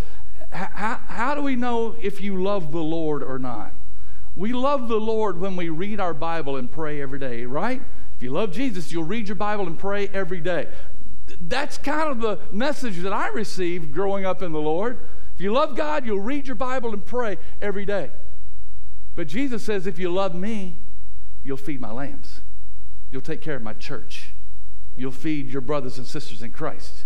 how, 0.50 1.00
how 1.06 1.36
do 1.36 1.42
we 1.42 1.56
know 1.56 1.96
if 2.02 2.20
you 2.20 2.42
love 2.42 2.72
the 2.72 2.82
Lord 2.82 3.22
or 3.22 3.38
not? 3.38 3.74
We 4.36 4.54
love 4.54 4.88
the 4.88 5.00
Lord 5.00 5.40
when 5.40 5.56
we 5.56 5.70
read 5.70 6.00
our 6.00 6.14
Bible 6.14 6.56
and 6.56 6.72
pray 6.72 7.02
every 7.02 7.20
day, 7.20 7.46
right? 7.46 7.82
If 8.16 8.24
you 8.24 8.32
love 8.32 8.52
Jesus, 8.52 8.92
you'll 8.92 9.04
read 9.04 9.28
your 9.28 9.36
Bible 9.36 9.68
and 9.68 9.78
pray 9.78 10.08
every 10.08 10.42
day. 10.42 10.68
That's 11.40 11.78
kind 11.78 12.10
of 12.10 12.22
the 12.22 12.40
message 12.52 12.98
that 12.98 13.14
I 13.14 13.28
received 13.28 13.94
growing 13.94 14.26
up 14.26 14.42
in 14.42 14.52
the 14.52 14.60
Lord. 14.60 14.98
If 15.36 15.42
you 15.42 15.54
love 15.54 15.76
God, 15.76 16.06
you'll 16.06 16.20
read 16.22 16.48
your 16.48 16.56
Bible 16.56 16.92
and 16.92 17.06
pray 17.06 17.38
every 17.62 17.86
day. 17.86 18.10
But 19.14 19.28
Jesus 19.28 19.64
says, 19.64 19.86
if 19.86 20.00
you 20.00 20.10
love 20.10 20.34
me, 20.34 20.78
you'll 21.44 21.58
feed 21.58 21.80
my 21.80 21.92
lambs. 21.92 22.42
You'll 23.12 23.22
take 23.22 23.42
care 23.42 23.56
of 23.56 23.62
my 23.62 23.74
church. 23.74 24.34
You'll 24.96 25.12
feed 25.12 25.50
your 25.50 25.62
brothers 25.62 25.98
and 25.98 26.06
sisters 26.06 26.42
in 26.42 26.52
Christ. 26.52 27.06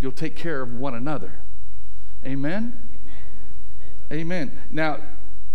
You'll 0.00 0.12
take 0.12 0.36
care 0.36 0.62
of 0.62 0.72
one 0.72 0.94
another. 0.94 1.40
Amen? 2.24 2.88
Amen. 4.10 4.48
Amen. 4.50 4.58
Now, 4.70 5.00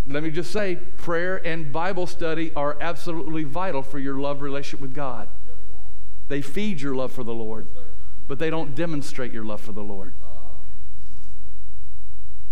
let 0.08 0.24
me 0.24 0.32
just 0.32 0.52
say 0.52 0.76
prayer 0.76 1.46
and 1.46 1.72
Bible 1.72 2.08
study 2.08 2.54
are 2.56 2.78
absolutely 2.80 3.44
vital 3.44 3.84
for 3.84 4.00
your 4.00 4.16
love 4.16 4.42
relationship 4.42 4.82
with 4.82 4.94
God. 4.94 5.28
They 6.28 6.42
feed 6.42 6.82
your 6.82 6.96
love 6.96 7.12
for 7.12 7.24
the 7.24 7.34
Lord, 7.34 7.68
but 8.28 8.40
they 8.40 8.50
don't 8.50 8.76
demonstrate 8.76 9.32
your 9.32 9.44
love 9.46 9.62
for 9.62 9.72
the 9.72 9.84
Lord. 9.84 10.14
Ah. 10.24 10.28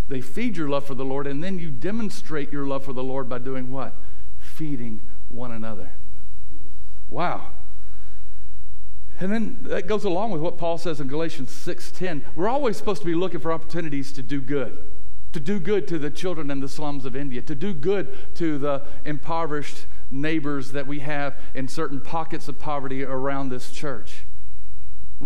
They 0.07 0.21
feed 0.21 0.55
your 0.55 0.69
love 0.69 0.85
for 0.85 0.95
the 0.95 1.05
Lord, 1.05 1.27
and 1.27 1.43
then 1.43 1.59
you 1.59 1.71
demonstrate 1.71 2.51
your 2.51 2.67
love 2.67 2.85
for 2.85 2.93
the 2.93 3.03
Lord 3.03 3.27
by 3.27 3.39
doing 3.39 3.71
what? 3.71 3.95
Feeding 4.37 5.01
one 5.29 5.51
another. 5.51 5.91
Wow. 7.09 7.51
And 9.19 9.31
then 9.31 9.59
that 9.61 9.87
goes 9.87 10.03
along 10.03 10.31
with 10.31 10.41
what 10.41 10.57
Paul 10.57 10.77
says 10.77 10.99
in 10.99 11.07
Galatians 11.07 11.49
6:10. 11.49 12.23
We're 12.35 12.49
always 12.49 12.75
supposed 12.77 13.01
to 13.01 13.05
be 13.05 13.15
looking 13.15 13.39
for 13.39 13.51
opportunities 13.51 14.11
to 14.13 14.21
do 14.21 14.41
good. 14.41 14.77
To 15.31 15.39
do 15.39 15.59
good 15.59 15.87
to 15.89 15.99
the 15.99 16.09
children 16.09 16.49
in 16.49 16.59
the 16.59 16.69
slums 16.69 17.05
of 17.05 17.15
India, 17.15 17.41
to 17.41 17.55
do 17.55 17.73
good 17.73 18.35
to 18.35 18.57
the 18.57 18.83
impoverished 19.03 19.85
neighbors 20.09 20.71
that 20.71 20.87
we 20.87 20.99
have 20.99 21.37
in 21.53 21.67
certain 21.67 22.01
pockets 22.01 22.47
of 22.47 22.59
poverty 22.59 23.03
around 23.03 23.49
this 23.49 23.71
church. 23.71 24.24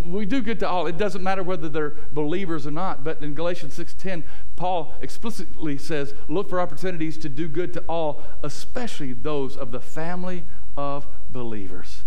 We 0.05 0.25
do 0.25 0.41
good 0.41 0.59
to 0.59 0.69
all. 0.69 0.88
It 0.88 0.97
doesn't 0.97 1.23
matter 1.23 1.43
whether 1.43 1.69
they're 1.69 1.95
believers 2.12 2.65
or 2.65 2.71
not. 2.71 3.03
But 3.03 3.21
in 3.21 3.33
Galatians 3.33 3.73
6:10, 3.73 4.23
Paul 4.55 4.93
explicitly 5.01 5.77
says, 5.77 6.13
"Look 6.27 6.49
for 6.49 6.59
opportunities 6.59 7.17
to 7.19 7.29
do 7.29 7.47
good 7.47 7.73
to 7.73 7.81
all, 7.81 8.23
especially 8.43 9.13
those 9.13 9.55
of 9.55 9.71
the 9.71 9.79
family 9.79 10.45
of 10.75 11.07
believers." 11.31 12.03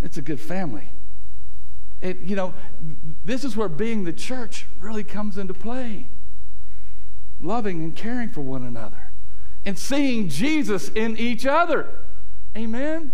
It's 0.00 0.16
a 0.16 0.22
good 0.22 0.40
family. 0.40 0.90
It, 2.00 2.18
you 2.20 2.34
know, 2.34 2.54
this 3.24 3.44
is 3.44 3.56
where 3.56 3.68
being 3.68 4.04
the 4.04 4.12
church 4.12 4.66
really 4.80 5.04
comes 5.04 5.38
into 5.38 5.54
play. 5.54 6.08
Loving 7.40 7.82
and 7.82 7.94
caring 7.94 8.28
for 8.28 8.40
one 8.40 8.64
another 8.64 9.10
and 9.64 9.78
seeing 9.78 10.28
Jesus 10.28 10.88
in 10.88 11.16
each 11.16 11.46
other. 11.46 11.88
Amen 12.56 13.12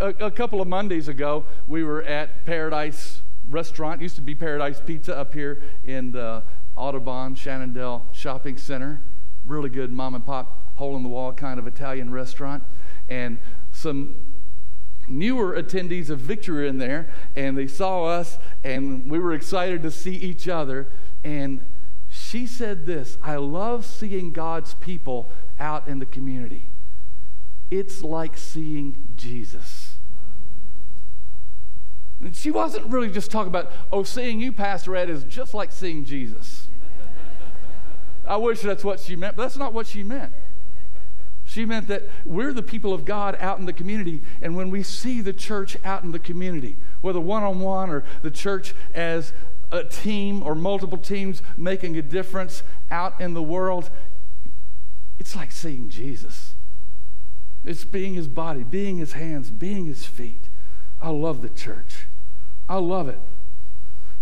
a, 0.00 0.26
a 0.26 0.30
couple 0.30 0.60
of 0.60 0.68
Mondays 0.68 1.08
ago, 1.08 1.44
we 1.66 1.84
were 1.84 2.02
at 2.02 2.44
Paradise 2.44 3.22
Restaurant. 3.48 4.00
It 4.00 4.04
used 4.04 4.16
to 4.16 4.22
be 4.22 4.34
Paradise 4.34 4.80
Pizza 4.84 5.16
up 5.16 5.34
here 5.34 5.62
in 5.84 6.12
the 6.12 6.42
Audubon 6.76 7.34
Shannondale 7.34 8.06
Shopping 8.12 8.56
Center. 8.56 9.02
Really 9.46 9.68
good 9.68 9.92
mom 9.92 10.14
and 10.14 10.24
pop, 10.24 10.76
hole 10.76 10.96
in 10.96 11.02
the 11.02 11.08
wall 11.08 11.32
kind 11.32 11.58
of 11.58 11.66
Italian 11.66 12.10
restaurant. 12.10 12.62
And 13.08 13.38
some 13.72 14.16
newer 15.08 15.60
attendees 15.60 16.08
of 16.08 16.20
Victory 16.20 16.68
in 16.68 16.78
there, 16.78 17.12
and 17.34 17.58
they 17.58 17.66
saw 17.66 18.04
us, 18.04 18.38
and 18.64 19.10
we 19.10 19.18
were 19.18 19.32
excited 19.32 19.82
to 19.82 19.90
see 19.90 20.14
each 20.14 20.48
other. 20.48 20.88
And 21.24 21.64
she 22.08 22.46
said 22.46 22.86
this 22.86 23.18
I 23.22 23.36
love 23.36 23.84
seeing 23.84 24.32
God's 24.32 24.74
people 24.74 25.30
out 25.58 25.88
in 25.88 25.98
the 25.98 26.06
community. 26.06 26.70
It's 27.70 28.02
like 28.02 28.36
seeing 28.36 29.08
Jesus. 29.14 29.79
And 32.20 32.36
she 32.36 32.50
wasn't 32.50 32.86
really 32.86 33.10
just 33.10 33.30
talking 33.30 33.48
about, 33.48 33.72
oh, 33.90 34.02
seeing 34.02 34.40
you, 34.40 34.52
Pastor 34.52 34.94
Ed, 34.94 35.08
is 35.08 35.24
just 35.24 35.54
like 35.54 35.72
seeing 35.72 36.04
Jesus. 36.04 36.68
I 38.26 38.36
wish 38.36 38.60
that's 38.60 38.84
what 38.84 39.00
she 39.00 39.16
meant, 39.16 39.36
but 39.36 39.42
that's 39.42 39.56
not 39.56 39.72
what 39.72 39.86
she 39.86 40.02
meant. 40.02 40.32
She 41.44 41.64
meant 41.64 41.88
that 41.88 42.08
we're 42.24 42.52
the 42.52 42.62
people 42.62 42.92
of 42.92 43.04
God 43.04 43.36
out 43.40 43.58
in 43.58 43.66
the 43.66 43.72
community, 43.72 44.22
and 44.40 44.54
when 44.54 44.70
we 44.70 44.84
see 44.84 45.20
the 45.20 45.32
church 45.32 45.76
out 45.84 46.04
in 46.04 46.12
the 46.12 46.18
community, 46.18 46.76
whether 47.00 47.18
one 47.18 47.42
on 47.42 47.58
one 47.58 47.90
or 47.90 48.04
the 48.22 48.30
church 48.30 48.74
as 48.94 49.32
a 49.72 49.82
team 49.82 50.42
or 50.44 50.54
multiple 50.54 50.98
teams 50.98 51.42
making 51.56 51.96
a 51.96 52.02
difference 52.02 52.62
out 52.90 53.20
in 53.20 53.34
the 53.34 53.42
world, 53.42 53.90
it's 55.18 55.34
like 55.34 55.50
seeing 55.50 55.88
Jesus. 55.88 56.54
It's 57.64 57.84
being 57.84 58.14
his 58.14 58.28
body, 58.28 58.62
being 58.62 58.98
his 58.98 59.12
hands, 59.12 59.50
being 59.50 59.86
his 59.86 60.06
feet. 60.06 60.48
I 61.02 61.10
love 61.10 61.42
the 61.42 61.48
church. 61.48 62.06
I 62.70 62.76
love 62.76 63.08
it. 63.08 63.18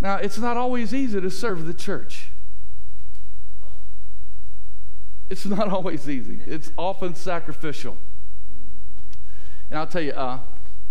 Now, 0.01 0.17
it's 0.17 0.39
not 0.39 0.57
always 0.57 0.95
easy 0.95 1.21
to 1.21 1.31
serve 1.31 1.67
the 1.67 1.75
church. 1.75 2.31
It's 5.29 5.45
not 5.45 5.69
always 5.73 6.09
easy. 6.09 6.41
It's 6.47 6.73
often 6.79 7.15
sacrificial. 7.15 7.99
And 9.71 9.79
I'll 9.79 9.87
tell 9.87 10.01
you, 10.01 10.13
uh, 10.13 10.41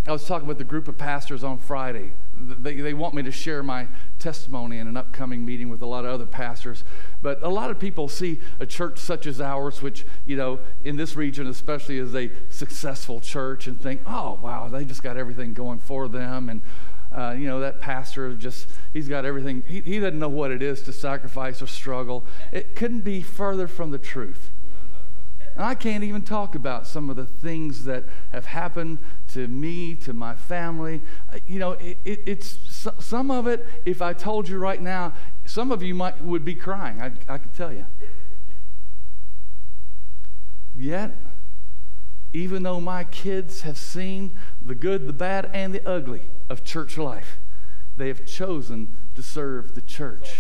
I 0.06 0.12
was 0.12 0.24
talking 0.26 0.48
with 0.48 0.62
a 0.62 0.64
group 0.64 0.88
of 0.88 1.00
pastors 1.00 1.44
on 1.44 1.58
Friday. 1.58 2.12
They, 2.36 2.76
they 2.76 2.94
want 2.94 3.16
me 3.16 3.24
to 3.24 3.32
share 3.32 3.64
my 3.64 3.88
testimony 4.20 4.78
in 4.78 4.88
an 4.88 4.96
upcoming 4.96 5.44
meeting 5.44 5.70
with 5.70 5.82
a 5.82 5.88
lot 5.88 6.06
of 6.06 6.12
other 6.12 6.28
pastors. 6.28 6.84
But 7.24 7.42
a 7.42 7.50
lot 7.50 7.72
of 7.72 7.80
people 7.80 8.08
see 8.08 8.40
a 8.60 8.68
church 8.68 9.00
such 9.00 9.26
as 9.26 9.42
ours, 9.42 9.82
which, 9.82 10.06
you 10.28 10.38
know, 10.38 10.60
in 10.84 10.96
this 10.96 11.16
region 11.16 11.48
especially 11.48 11.98
is 11.98 12.14
a 12.14 12.30
successful 12.50 13.20
church, 13.20 13.66
and 13.66 13.82
think, 13.82 14.02
oh, 14.06 14.40
wow, 14.44 14.68
they 14.68 14.86
just 14.86 15.02
got 15.02 15.18
everything 15.18 15.56
going 15.56 15.80
for 15.80 16.08
them. 16.08 16.50
And, 16.50 16.62
uh, 17.12 17.36
you 17.38 17.48
know, 17.48 17.60
that 17.60 17.80
pastor 17.80 18.34
just, 18.34 18.68
he's 18.94 19.08
got 19.08 19.26
everything. 19.26 19.64
He, 19.68 19.82
he 19.82 20.00
doesn't 20.00 20.20
know 20.20 20.30
what 20.30 20.52
it 20.52 20.62
is 20.62 20.82
to 20.84 20.94
sacrifice 20.94 21.62
or 21.62 21.68
struggle. 21.68 22.26
It 22.52 22.76
couldn't 22.76 23.02
be 23.02 23.22
further 23.22 23.68
from 23.68 23.92
the 23.92 23.98
truth. 23.98 24.52
And 25.56 25.66
I 25.66 25.74
can't 25.74 26.04
even 26.04 26.22
talk 26.22 26.54
about 26.54 26.86
some 26.86 27.10
of 27.10 27.16
the 27.16 27.26
things 27.26 27.86
that 27.86 28.04
have 28.32 28.46
happened 28.46 29.00
to 29.30 29.48
me, 29.48 29.96
to 29.96 30.14
my 30.14 30.36
family. 30.36 31.02
Uh, 31.34 31.40
you 31.48 31.58
know, 31.58 31.72
it, 31.72 31.98
it, 32.06 32.22
it's 32.28 32.60
some 33.00 33.32
of 33.32 33.48
it, 33.48 33.66
if 33.84 34.02
I 34.02 34.14
told 34.14 34.48
you 34.48 34.60
right 34.60 34.82
now, 34.82 35.14
some 35.46 35.72
of 35.72 35.82
you 35.82 35.96
might 35.96 36.24
would 36.24 36.46
be 36.46 36.54
crying. 36.54 37.02
I, 37.02 37.12
I 37.28 37.40
can 37.40 37.50
tell 37.52 37.74
you. 37.74 37.88
Yet, 40.76 41.18
even 42.38 42.62
though 42.62 42.80
my 42.80 43.04
kids 43.04 43.62
have 43.62 43.78
seen 43.78 44.38
the 44.62 44.76
good, 44.76 45.08
the 45.08 45.14
bad, 45.14 45.50
and 45.54 45.74
the 45.74 45.88
ugly 45.88 46.30
of 46.50 46.64
church 46.64 46.96
life, 46.96 47.40
they 47.98 48.08
have 48.08 48.26
chosen 48.28 48.96
to 49.16 49.24
serve 49.24 49.74
the 49.74 49.82
church. 49.82 50.38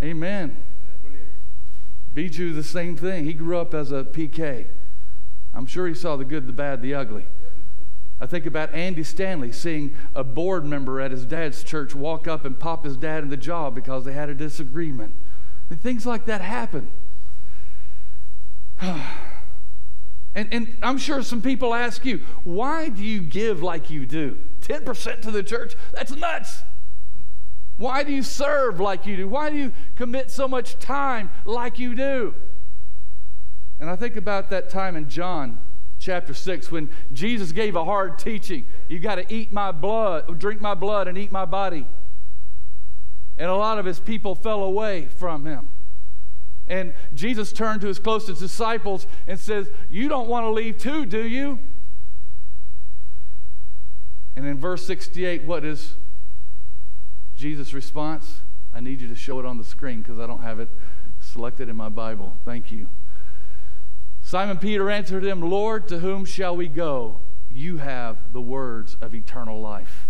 Amen. 0.00 0.56
Biju, 2.14 2.54
the 2.54 2.62
same 2.62 2.96
thing. 2.96 3.24
He 3.24 3.32
grew 3.32 3.58
up 3.58 3.74
as 3.74 3.90
a 3.90 4.04
PK. 4.04 4.68
I'm 5.52 5.66
sure 5.66 5.88
he 5.88 5.94
saw 5.94 6.14
the 6.14 6.24
good, 6.24 6.46
the 6.46 6.52
bad, 6.52 6.82
the 6.82 6.94
ugly. 6.94 7.26
I 8.20 8.26
think 8.26 8.46
about 8.46 8.72
Andy 8.72 9.02
Stanley 9.02 9.50
seeing 9.50 9.96
a 10.14 10.22
board 10.22 10.64
member 10.64 11.00
at 11.00 11.10
his 11.10 11.26
dad's 11.26 11.64
church 11.64 11.96
walk 11.96 12.28
up 12.28 12.44
and 12.44 12.58
pop 12.58 12.84
his 12.84 12.96
dad 12.96 13.24
in 13.24 13.28
the 13.28 13.36
jaw 13.36 13.70
because 13.70 14.04
they 14.04 14.12
had 14.12 14.28
a 14.28 14.34
disagreement. 14.34 15.14
And 15.68 15.80
things 15.80 16.06
like 16.06 16.26
that 16.26 16.42
happen. 16.42 16.92
and, 20.34 20.52
and 20.52 20.76
I'm 20.82 20.98
sure 20.98 21.22
some 21.22 21.42
people 21.42 21.74
ask 21.74 22.04
you, 22.04 22.20
why 22.44 22.88
do 22.88 23.02
you 23.02 23.20
give 23.20 23.62
like 23.62 23.90
you 23.90 24.06
do? 24.06 24.38
10% 24.60 25.22
to 25.22 25.30
the 25.30 25.42
church? 25.42 25.74
That's 25.92 26.12
nuts. 26.12 26.62
Why 27.76 28.02
do 28.04 28.12
you 28.12 28.22
serve 28.22 28.78
like 28.78 29.06
you 29.06 29.16
do? 29.16 29.28
Why 29.28 29.50
do 29.50 29.56
you 29.56 29.72
commit 29.96 30.30
so 30.30 30.46
much 30.46 30.78
time 30.78 31.30
like 31.44 31.78
you 31.78 31.94
do? 31.94 32.34
And 33.80 33.88
I 33.88 33.96
think 33.96 34.16
about 34.16 34.50
that 34.50 34.68
time 34.68 34.94
in 34.94 35.08
John 35.08 35.58
chapter 35.98 36.34
6 36.34 36.70
when 36.70 36.90
Jesus 37.12 37.52
gave 37.52 37.74
a 37.74 37.84
hard 37.84 38.18
teaching. 38.18 38.66
You 38.88 38.98
got 38.98 39.16
to 39.16 39.34
eat 39.34 39.52
my 39.52 39.72
blood, 39.72 40.38
drink 40.38 40.60
my 40.60 40.74
blood, 40.74 41.08
and 41.08 41.16
eat 41.16 41.32
my 41.32 41.44
body. 41.44 41.86
And 43.38 43.48
a 43.50 43.56
lot 43.56 43.78
of 43.78 43.86
his 43.86 43.98
people 43.98 44.34
fell 44.34 44.62
away 44.62 45.08
from 45.16 45.46
him. 45.46 45.68
And 46.70 46.94
Jesus 47.12 47.52
turned 47.52 47.80
to 47.80 47.88
his 47.88 47.98
closest 47.98 48.40
disciples 48.40 49.08
and 49.26 49.38
says, 49.38 49.70
You 49.90 50.08
don't 50.08 50.28
want 50.28 50.44
to 50.44 50.50
leave 50.50 50.78
too, 50.78 51.04
do 51.04 51.26
you? 51.26 51.58
And 54.36 54.46
in 54.46 54.56
verse 54.56 54.86
68, 54.86 55.44
what 55.44 55.64
is 55.64 55.96
Jesus' 57.34 57.74
response? 57.74 58.42
I 58.72 58.78
need 58.78 59.00
you 59.00 59.08
to 59.08 59.16
show 59.16 59.40
it 59.40 59.44
on 59.44 59.58
the 59.58 59.64
screen 59.64 60.00
because 60.00 60.20
I 60.20 60.28
don't 60.28 60.42
have 60.42 60.60
it 60.60 60.70
selected 61.18 61.68
in 61.68 61.74
my 61.74 61.88
Bible. 61.88 62.36
Thank 62.44 62.70
you. 62.70 62.88
Simon 64.22 64.58
Peter 64.58 64.88
answered 64.88 65.24
him, 65.24 65.40
Lord, 65.40 65.88
to 65.88 65.98
whom 65.98 66.24
shall 66.24 66.56
we 66.56 66.68
go? 66.68 67.18
You 67.50 67.78
have 67.78 68.32
the 68.32 68.40
words 68.40 68.96
of 69.00 69.12
eternal 69.12 69.60
life. 69.60 70.06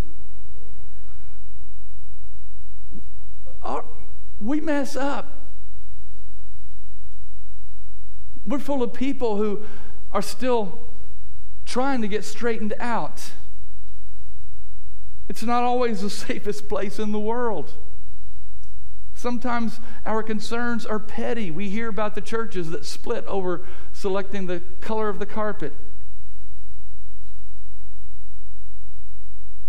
We 4.39 4.61
mess 4.61 4.95
up. 4.95 5.40
We're 8.45 8.59
full 8.59 8.81
of 8.81 8.93
people 8.93 9.37
who 9.37 9.63
are 10.11 10.21
still 10.21 10.79
trying 11.65 12.01
to 12.01 12.07
get 12.07 12.25
straightened 12.25 12.73
out. 12.79 13.31
It's 15.29 15.43
not 15.43 15.63
always 15.63 16.01
the 16.01 16.09
safest 16.27 16.67
place 16.67 16.99
in 16.99 17.11
the 17.11 17.19
world. 17.19 17.73
Sometimes 19.13 19.79
our 20.05 20.23
concerns 20.23 20.85
are 20.85 20.97
petty. 20.97 21.51
We 21.51 21.69
hear 21.69 21.89
about 21.89 22.15
the 22.15 22.21
churches 22.21 22.71
that 22.71 22.85
split 22.85 23.25
over 23.27 23.65
selecting 23.93 24.47
the 24.47 24.61
color 24.81 25.09
of 25.09 25.19
the 25.19 25.25
carpet. 25.25 25.75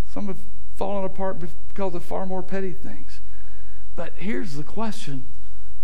Some 0.07 0.27
have 0.27 0.39
fallen 0.75 1.05
apart 1.05 1.39
because 1.39 1.93
of 1.93 2.03
far 2.03 2.25
more 2.25 2.43
petty 2.43 2.71
things. 2.71 3.21
But 3.95 4.13
here's 4.17 4.55
the 4.55 4.63
question 4.63 5.23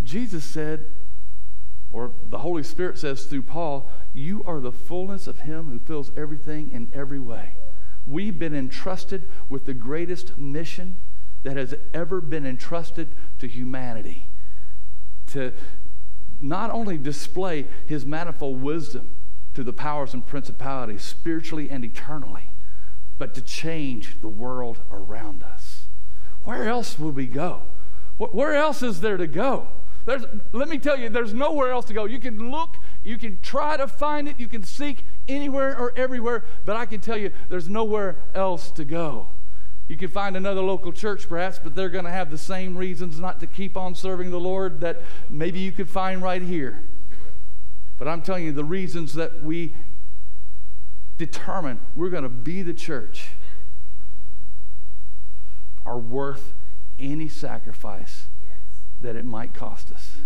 Jesus 0.03 0.43
said, 0.43 0.85
or 1.91 2.11
the 2.29 2.39
Holy 2.39 2.63
Spirit 2.63 2.97
says 2.97 3.25
through 3.25 3.43
Paul, 3.43 3.89
You 4.13 4.43
are 4.45 4.59
the 4.59 4.71
fullness 4.71 5.27
of 5.27 5.39
Him 5.39 5.69
who 5.69 5.79
fills 5.79 6.11
everything 6.15 6.71
in 6.71 6.89
every 6.93 7.19
way. 7.19 7.55
We've 8.05 8.37
been 8.37 8.55
entrusted 8.55 9.29
with 9.49 9.65
the 9.65 9.73
greatest 9.73 10.37
mission 10.37 10.97
that 11.43 11.57
has 11.57 11.73
ever 11.93 12.21
been 12.21 12.45
entrusted 12.45 13.15
to 13.39 13.47
humanity 13.47 14.29
to 15.27 15.53
not 16.41 16.71
only 16.71 16.97
display 16.97 17.67
his 17.85 18.05
manifold 18.05 18.61
wisdom 18.61 19.15
to 19.53 19.63
the 19.63 19.73
powers 19.73 20.13
and 20.13 20.25
principalities 20.25 21.01
spiritually 21.01 21.69
and 21.69 21.83
eternally, 21.83 22.51
but 23.17 23.33
to 23.35 23.41
change 23.41 24.21
the 24.21 24.27
world 24.27 24.79
around 24.91 25.43
us. 25.43 25.87
Where 26.43 26.67
else 26.67 26.97
would 26.97 27.15
we 27.15 27.27
go? 27.27 27.63
Where 28.17 28.55
else 28.55 28.81
is 28.81 29.01
there 29.01 29.17
to 29.17 29.27
go? 29.27 29.67
There's, 30.05 30.25
let 30.53 30.69
me 30.69 30.77
tell 30.77 30.97
you, 30.97 31.09
there's 31.09 31.33
nowhere 31.33 31.71
else 31.71 31.85
to 31.85 31.93
go. 31.93 32.05
You 32.05 32.19
can 32.19 32.51
look, 32.51 32.77
you 33.03 33.17
can 33.17 33.39
try 33.41 33.77
to 33.77 33.87
find 33.87 34.27
it, 34.27 34.39
you 34.39 34.47
can 34.47 34.63
seek 34.63 35.05
anywhere 35.27 35.77
or 35.77 35.93
everywhere, 35.95 36.45
but 36.65 36.75
I 36.75 36.85
can 36.85 36.99
tell 36.99 37.17
you 37.17 37.31
there's 37.49 37.69
nowhere 37.69 38.17
else 38.33 38.71
to 38.71 38.85
go. 38.85 39.27
You 39.87 39.97
can 39.97 40.09
find 40.09 40.37
another 40.37 40.61
local 40.61 40.91
church 40.91 41.27
perhaps, 41.27 41.59
but 41.59 41.75
they're 41.75 41.89
going 41.89 42.05
to 42.05 42.11
have 42.11 42.29
the 42.29 42.37
same 42.37 42.77
reasons 42.77 43.19
not 43.19 43.39
to 43.39 43.47
keep 43.47 43.75
on 43.75 43.95
serving 43.95 44.31
the 44.31 44.39
Lord 44.39 44.81
that 44.81 45.01
maybe 45.29 45.59
you 45.59 45.71
could 45.71 45.89
find 45.89 46.21
right 46.21 46.41
here. 46.41 46.83
But 47.97 48.07
I'm 48.07 48.21
telling 48.21 48.45
you, 48.45 48.51
the 48.51 48.63
reasons 48.63 49.13
that 49.15 49.43
we 49.43 49.75
determine 51.17 51.81
we're 51.95 52.09
going 52.09 52.23
to 52.23 52.29
be 52.29 52.61
the 52.61 52.73
church 52.73 53.31
are 55.85 55.97
worth 55.97 56.53
any 56.97 57.27
sacrifice 57.27 58.28
that 59.01 59.15
it 59.15 59.25
might 59.25 59.53
cost 59.53 59.91
us. 59.91 60.17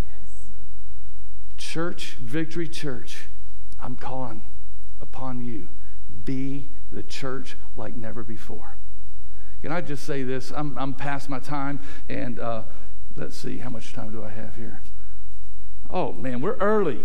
Church, 1.56 2.16
Victory 2.20 2.68
Church, 2.68 3.28
I'm 3.80 3.96
calling 3.96 4.42
upon 5.00 5.44
you. 5.44 5.68
Be 6.24 6.68
the 6.90 7.02
church 7.02 7.56
like 7.76 7.96
never 7.96 8.22
before. 8.22 8.76
Can 9.62 9.72
I 9.72 9.80
just 9.80 10.04
say 10.04 10.22
this? 10.22 10.52
I'm, 10.54 10.76
I'm 10.78 10.94
past 10.94 11.28
my 11.28 11.38
time, 11.38 11.80
and 12.08 12.38
uh, 12.38 12.64
let's 13.16 13.36
see, 13.36 13.58
how 13.58 13.70
much 13.70 13.92
time 13.92 14.12
do 14.12 14.22
I 14.22 14.28
have 14.28 14.56
here? 14.56 14.82
Oh, 15.88 16.12
man, 16.12 16.40
we're 16.40 16.56
early. 16.56 17.00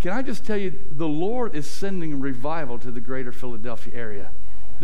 Can 0.00 0.12
I 0.12 0.22
just 0.22 0.44
tell 0.44 0.56
you, 0.56 0.78
the 0.90 1.08
Lord 1.08 1.54
is 1.54 1.66
sending 1.66 2.20
revival 2.20 2.78
to 2.78 2.90
the 2.90 3.00
greater 3.00 3.32
Philadelphia 3.32 3.94
area. 3.94 4.30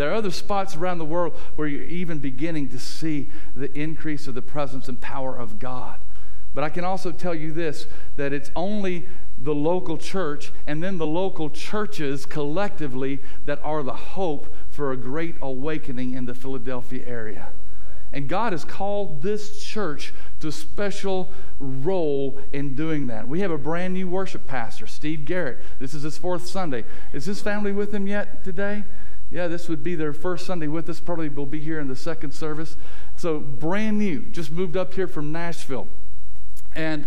There 0.00 0.10
are 0.10 0.14
other 0.14 0.30
spots 0.30 0.76
around 0.76 0.96
the 0.96 1.04
world 1.04 1.34
where 1.56 1.68
you're 1.68 1.82
even 1.82 2.20
beginning 2.20 2.70
to 2.70 2.78
see 2.78 3.28
the 3.54 3.70
increase 3.78 4.26
of 4.26 4.34
the 4.34 4.40
presence 4.40 4.88
and 4.88 4.98
power 4.98 5.36
of 5.36 5.58
God. 5.58 6.00
But 6.54 6.64
I 6.64 6.70
can 6.70 6.84
also 6.84 7.12
tell 7.12 7.34
you 7.34 7.52
this 7.52 7.86
that 8.16 8.32
it's 8.32 8.50
only 8.56 9.06
the 9.36 9.54
local 9.54 9.98
church 9.98 10.52
and 10.66 10.82
then 10.82 10.96
the 10.96 11.06
local 11.06 11.50
churches 11.50 12.24
collectively 12.24 13.20
that 13.44 13.62
are 13.62 13.82
the 13.82 13.92
hope 13.92 14.54
for 14.70 14.90
a 14.90 14.96
great 14.96 15.34
awakening 15.42 16.14
in 16.14 16.24
the 16.24 16.34
Philadelphia 16.34 17.04
area. 17.06 17.50
And 18.10 18.26
God 18.26 18.54
has 18.54 18.64
called 18.64 19.20
this 19.20 19.62
church 19.62 20.14
to 20.40 20.48
a 20.48 20.52
special 20.52 21.30
role 21.58 22.40
in 22.52 22.74
doing 22.74 23.08
that. 23.08 23.28
We 23.28 23.40
have 23.40 23.50
a 23.50 23.58
brand 23.58 23.92
new 23.92 24.08
worship 24.08 24.46
pastor, 24.46 24.86
Steve 24.86 25.26
Garrett. 25.26 25.62
This 25.78 25.92
is 25.92 26.04
his 26.04 26.16
fourth 26.16 26.46
Sunday. 26.46 26.86
Is 27.12 27.26
his 27.26 27.42
family 27.42 27.72
with 27.72 27.94
him 27.94 28.06
yet 28.06 28.42
today? 28.44 28.84
Yeah, 29.30 29.46
this 29.46 29.68
would 29.68 29.84
be 29.84 29.94
their 29.94 30.12
first 30.12 30.44
Sunday 30.44 30.66
with 30.66 30.88
us. 30.88 30.98
Probably 30.98 31.28
will 31.28 31.46
be 31.46 31.60
here 31.60 31.78
in 31.78 31.88
the 31.88 31.96
second 31.96 32.32
service. 32.32 32.76
So, 33.16 33.38
brand 33.38 33.98
new, 33.98 34.22
just 34.22 34.50
moved 34.50 34.76
up 34.76 34.94
here 34.94 35.06
from 35.06 35.30
Nashville. 35.30 35.88
And 36.74 37.06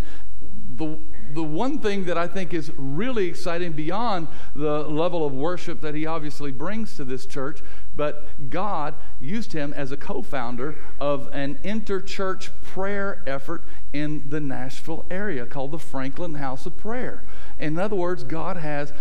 the, 0.75 0.99
the 1.33 1.43
one 1.43 1.79
thing 1.79 2.05
that 2.05 2.17
I 2.17 2.27
think 2.27 2.53
is 2.53 2.71
really 2.77 3.25
exciting 3.25 3.73
beyond 3.73 4.27
the 4.55 4.87
level 4.87 5.25
of 5.25 5.33
worship 5.33 5.81
that 5.81 5.95
he 5.95 6.05
obviously 6.05 6.51
brings 6.51 6.95
to 6.95 7.03
this 7.03 7.25
church, 7.25 7.61
but 7.95 8.49
God 8.49 8.95
used 9.19 9.53
him 9.53 9.73
as 9.73 9.91
a 9.91 9.97
co 9.97 10.21
founder 10.21 10.75
of 10.99 11.29
an 11.33 11.59
interchurch 11.63 12.49
prayer 12.61 13.23
effort 13.27 13.63
in 13.91 14.29
the 14.29 14.39
Nashville 14.39 15.05
area 15.11 15.45
called 15.45 15.71
the 15.71 15.79
Franklin 15.79 16.35
House 16.35 16.65
of 16.65 16.77
Prayer. 16.77 17.25
In 17.59 17.77
other 17.77 17.95
words, 17.95 18.23
God 18.23 18.57
has 18.57 18.93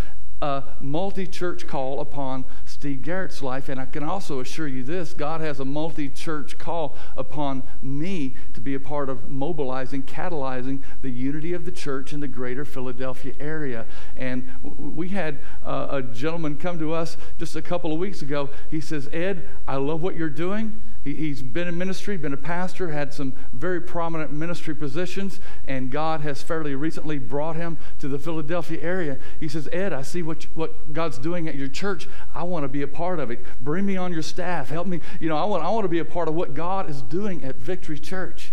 a 0.42 0.64
multi 0.80 1.26
church 1.26 1.66
call 1.66 2.00
upon 2.00 2.44
Steve 2.82 3.02
Garrett's 3.02 3.40
life. 3.42 3.68
And 3.68 3.80
I 3.80 3.86
can 3.86 4.02
also 4.02 4.40
assure 4.40 4.66
you 4.66 4.82
this 4.82 5.12
God 5.12 5.40
has 5.40 5.60
a 5.60 5.64
multi 5.64 6.08
church 6.08 6.58
call 6.58 6.96
upon 7.16 7.62
me 7.80 8.34
to 8.54 8.60
be 8.60 8.74
a 8.74 8.80
part 8.80 9.08
of 9.08 9.30
mobilizing, 9.30 10.02
catalyzing 10.02 10.82
the 11.00 11.08
unity 11.08 11.52
of 11.52 11.64
the 11.64 11.70
church 11.70 12.12
in 12.12 12.18
the 12.18 12.26
greater 12.26 12.64
Philadelphia 12.64 13.34
area. 13.38 13.86
And 14.16 14.48
we 14.62 15.10
had 15.10 15.38
uh, 15.64 15.86
a 15.90 16.02
gentleman 16.02 16.56
come 16.56 16.80
to 16.80 16.92
us 16.92 17.16
just 17.38 17.54
a 17.54 17.62
couple 17.62 17.92
of 17.92 18.00
weeks 18.00 18.20
ago. 18.20 18.50
He 18.68 18.80
says, 18.80 19.08
Ed, 19.12 19.48
I 19.68 19.76
love 19.76 20.02
what 20.02 20.16
you're 20.16 20.28
doing. 20.28 20.82
He, 21.04 21.30
has 21.30 21.42
been 21.42 21.66
in 21.66 21.76
ministry, 21.76 22.16
been 22.16 22.32
a 22.32 22.36
pastor, 22.36 22.90
had 22.90 23.12
some 23.12 23.32
very 23.52 23.80
prominent 23.80 24.32
ministry 24.32 24.74
positions, 24.74 25.40
and 25.64 25.90
God 25.90 26.20
has 26.20 26.42
fairly 26.42 26.76
recently 26.76 27.18
brought 27.18 27.56
him 27.56 27.76
to 27.98 28.06
the 28.06 28.20
Philadelphia 28.20 28.78
area. 28.80 29.18
He 29.40 29.48
says, 29.48 29.68
Ed, 29.72 29.92
I 29.92 30.02
see 30.02 30.22
what, 30.22 30.44
what 30.54 30.92
God's 30.92 31.18
doing 31.18 31.48
at 31.48 31.56
your 31.56 31.66
church. 31.66 32.08
I 32.34 32.44
want 32.44 32.64
to 32.64 32.68
be 32.68 32.82
a 32.82 32.88
part 32.88 33.18
of 33.18 33.32
it. 33.32 33.44
Bring 33.60 33.84
me 33.84 33.96
on 33.96 34.12
your 34.12 34.22
staff. 34.22 34.68
Help 34.68 34.86
me. 34.86 35.00
You 35.18 35.28
know, 35.28 35.36
I 35.36 35.44
want, 35.44 35.64
I 35.64 35.70
want 35.70 35.84
to 35.84 35.88
be 35.88 35.98
a 35.98 36.04
part 36.04 36.28
of 36.28 36.34
what 36.34 36.54
God 36.54 36.88
is 36.88 37.02
doing 37.02 37.42
at 37.42 37.56
Victory 37.56 37.98
Church. 37.98 38.52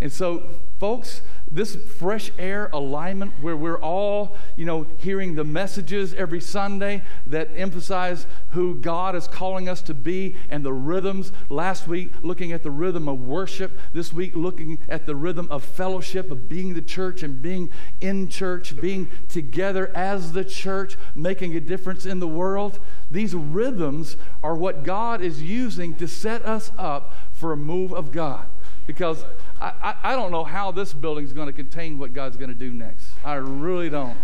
And 0.00 0.12
so, 0.12 0.48
folks, 0.80 1.22
this 1.52 1.76
fresh 1.76 2.30
air 2.38 2.70
alignment 2.72 3.32
where 3.42 3.56
we're 3.56 3.80
all, 3.80 4.36
you 4.56 4.64
know, 4.64 4.86
hearing 4.96 5.34
the 5.34 5.44
messages 5.44 6.14
every 6.14 6.40
Sunday 6.40 7.02
that 7.26 7.50
emphasize 7.54 8.26
who 8.50 8.74
God 8.74 9.14
is 9.14 9.28
calling 9.28 9.68
us 9.68 9.82
to 9.82 9.94
be 9.94 10.36
and 10.48 10.64
the 10.64 10.72
rhythms. 10.72 11.30
Last 11.50 11.86
week, 11.86 12.10
looking 12.22 12.52
at 12.52 12.62
the 12.62 12.70
rhythm 12.70 13.06
of 13.06 13.20
worship. 13.20 13.78
This 13.92 14.12
week, 14.12 14.34
looking 14.34 14.78
at 14.88 15.04
the 15.04 15.14
rhythm 15.14 15.46
of 15.50 15.62
fellowship, 15.62 16.30
of 16.30 16.48
being 16.48 16.72
the 16.72 16.82
church 16.82 17.22
and 17.22 17.42
being 17.42 17.68
in 18.00 18.28
church, 18.28 18.80
being 18.80 19.08
together 19.28 19.94
as 19.94 20.32
the 20.32 20.44
church, 20.44 20.96
making 21.14 21.54
a 21.54 21.60
difference 21.60 22.06
in 22.06 22.18
the 22.18 22.28
world. 22.28 22.78
These 23.10 23.34
rhythms 23.34 24.16
are 24.42 24.54
what 24.54 24.84
God 24.84 25.20
is 25.20 25.42
using 25.42 25.94
to 25.96 26.08
set 26.08 26.42
us 26.46 26.72
up 26.78 27.14
for 27.30 27.52
a 27.52 27.56
move 27.56 27.92
of 27.92 28.10
God. 28.10 28.46
Because 28.86 29.24
I, 29.62 29.94
I, 30.02 30.16
don't 30.16 30.32
know 30.32 30.42
how 30.42 30.72
this 30.72 30.92
building 30.92 31.24
is 31.24 31.32
going 31.32 31.46
to 31.46 31.52
contain 31.52 31.96
what 31.96 32.12
God's 32.12 32.36
going 32.36 32.48
to 32.48 32.54
do 32.54 32.72
next. 32.72 33.12
I 33.24 33.34
really 33.34 33.88
don't. 33.88 34.16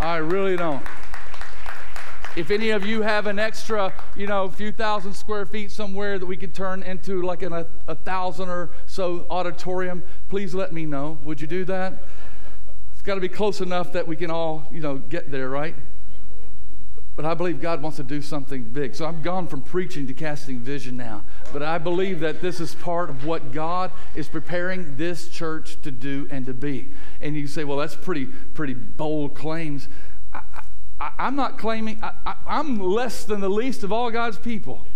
I 0.00 0.16
really 0.16 0.56
don't. 0.56 0.82
If 2.34 2.50
any 2.50 2.70
of 2.70 2.84
you 2.84 3.02
have 3.02 3.28
an 3.28 3.38
extra, 3.38 3.94
you 4.16 4.26
know, 4.26 4.48
few 4.50 4.72
thousand 4.72 5.12
square 5.12 5.46
feet 5.46 5.70
somewhere 5.70 6.18
that 6.18 6.26
we 6.26 6.36
could 6.36 6.54
turn 6.54 6.82
into 6.82 7.22
like 7.22 7.42
an, 7.42 7.52
a, 7.52 7.66
a 7.86 7.94
thousand 7.94 8.48
or 8.48 8.70
so 8.86 9.26
auditorium, 9.30 10.02
please 10.28 10.54
let 10.54 10.72
me 10.72 10.86
know. 10.86 11.18
Would 11.22 11.40
you 11.40 11.46
do 11.46 11.64
that? 11.66 12.02
It's 12.92 13.02
got 13.02 13.14
to 13.14 13.20
be 13.20 13.28
close 13.28 13.60
enough 13.60 13.92
that 13.92 14.08
we 14.08 14.16
can 14.16 14.32
all, 14.32 14.66
you 14.72 14.80
know, 14.80 14.98
get 14.98 15.30
there, 15.30 15.48
right? 15.48 15.76
But 17.16 17.24
I 17.24 17.32
believe 17.32 17.62
God 17.62 17.80
wants 17.80 17.96
to 17.96 18.02
do 18.02 18.20
something 18.20 18.62
big. 18.62 18.94
So 18.94 19.06
I've 19.06 19.22
gone 19.22 19.46
from 19.46 19.62
preaching 19.62 20.06
to 20.06 20.14
casting 20.14 20.60
vision 20.60 20.98
now. 20.98 21.24
But 21.50 21.62
I 21.62 21.78
believe 21.78 22.20
that 22.20 22.42
this 22.42 22.60
is 22.60 22.74
part 22.74 23.08
of 23.08 23.24
what 23.24 23.52
God 23.52 23.90
is 24.14 24.28
preparing 24.28 24.96
this 24.96 25.28
church 25.28 25.80
to 25.80 25.90
do 25.90 26.28
and 26.30 26.44
to 26.44 26.52
be. 26.52 26.92
And 27.22 27.34
you 27.34 27.46
say, 27.46 27.64
well, 27.64 27.78
that's 27.78 27.96
pretty, 27.96 28.26
pretty 28.26 28.74
bold 28.74 29.34
claims. 29.34 29.88
I, 31.00 31.12
am 31.18 31.36
not 31.36 31.56
claiming, 31.56 31.98
I, 32.02 32.34
I'm 32.46 32.78
less 32.78 33.24
than 33.24 33.40
the 33.40 33.48
least 33.48 33.82
of 33.82 33.92
all 33.92 34.10
God's 34.10 34.38
people. 34.38 34.86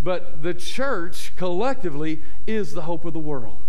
But 0.00 0.42
the 0.42 0.52
church 0.52 1.32
collectively 1.36 2.22
is 2.46 2.74
the 2.74 2.82
hope 2.82 3.06
of 3.06 3.14
the 3.14 3.18
world. 3.18 3.62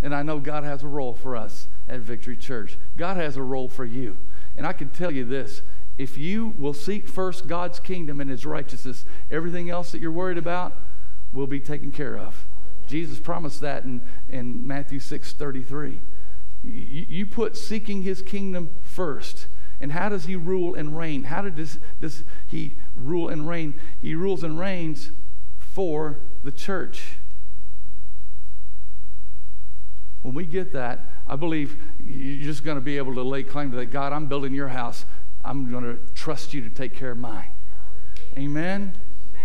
And 0.00 0.14
I 0.14 0.22
know 0.22 0.40
God 0.40 0.64
has 0.64 0.82
a 0.82 0.88
role 0.88 1.12
for 1.12 1.36
us 1.36 1.68
at 1.86 2.00
Victory 2.00 2.36
Church. 2.36 2.78
God 2.96 3.18
has 3.18 3.36
a 3.36 3.42
role 3.42 3.68
for 3.68 3.84
you. 3.84 4.16
And 4.56 4.66
I 4.66 4.72
can 4.72 4.88
tell 4.88 5.10
you 5.10 5.24
this 5.24 5.62
if 5.98 6.16
you 6.16 6.54
will 6.56 6.72
seek 6.72 7.08
first 7.08 7.48
God's 7.48 7.80
kingdom 7.80 8.20
and 8.20 8.30
his 8.30 8.46
righteousness, 8.46 9.04
everything 9.30 9.68
else 9.68 9.90
that 9.90 10.00
you're 10.00 10.12
worried 10.12 10.38
about 10.38 10.74
will 11.32 11.48
be 11.48 11.60
taken 11.60 11.90
care 11.90 12.16
of. 12.16 12.46
Jesus 12.86 13.18
promised 13.18 13.60
that 13.60 13.84
in, 13.84 14.00
in 14.28 14.66
Matthew 14.66 15.00
6 15.00 15.32
33. 15.32 16.00
You, 16.62 17.06
you 17.08 17.26
put 17.26 17.56
seeking 17.56 18.02
his 18.02 18.22
kingdom 18.22 18.70
first. 18.80 19.48
And 19.80 19.92
how 19.92 20.08
does 20.08 20.24
he 20.24 20.34
rule 20.34 20.74
and 20.74 20.96
reign? 20.96 21.24
How 21.24 21.42
does, 21.42 21.78
does 22.00 22.24
he 22.46 22.74
rule 22.96 23.28
and 23.28 23.48
reign? 23.48 23.78
He 24.00 24.14
rules 24.14 24.42
and 24.42 24.58
reigns 24.58 25.12
for 25.58 26.18
the 26.42 26.50
church. 26.50 27.18
When 30.22 30.34
we 30.34 30.46
get 30.46 30.72
that, 30.72 31.06
I 31.28 31.36
believe 31.36 31.76
you're 32.02 32.44
just 32.44 32.64
going 32.64 32.76
to 32.76 32.82
be 32.82 32.96
able 32.96 33.14
to 33.14 33.22
lay 33.22 33.44
claim 33.44 33.70
to 33.70 33.76
that. 33.76 33.86
God, 33.86 34.12
I'm 34.12 34.26
building 34.26 34.52
your 34.52 34.68
house. 34.68 35.04
I'm 35.44 35.70
going 35.70 35.84
to 35.84 35.98
trust 36.14 36.52
you 36.52 36.62
to 36.62 36.70
take 36.70 36.94
care 36.94 37.12
of 37.12 37.18
mine. 37.18 37.50
Amen. 38.36 38.94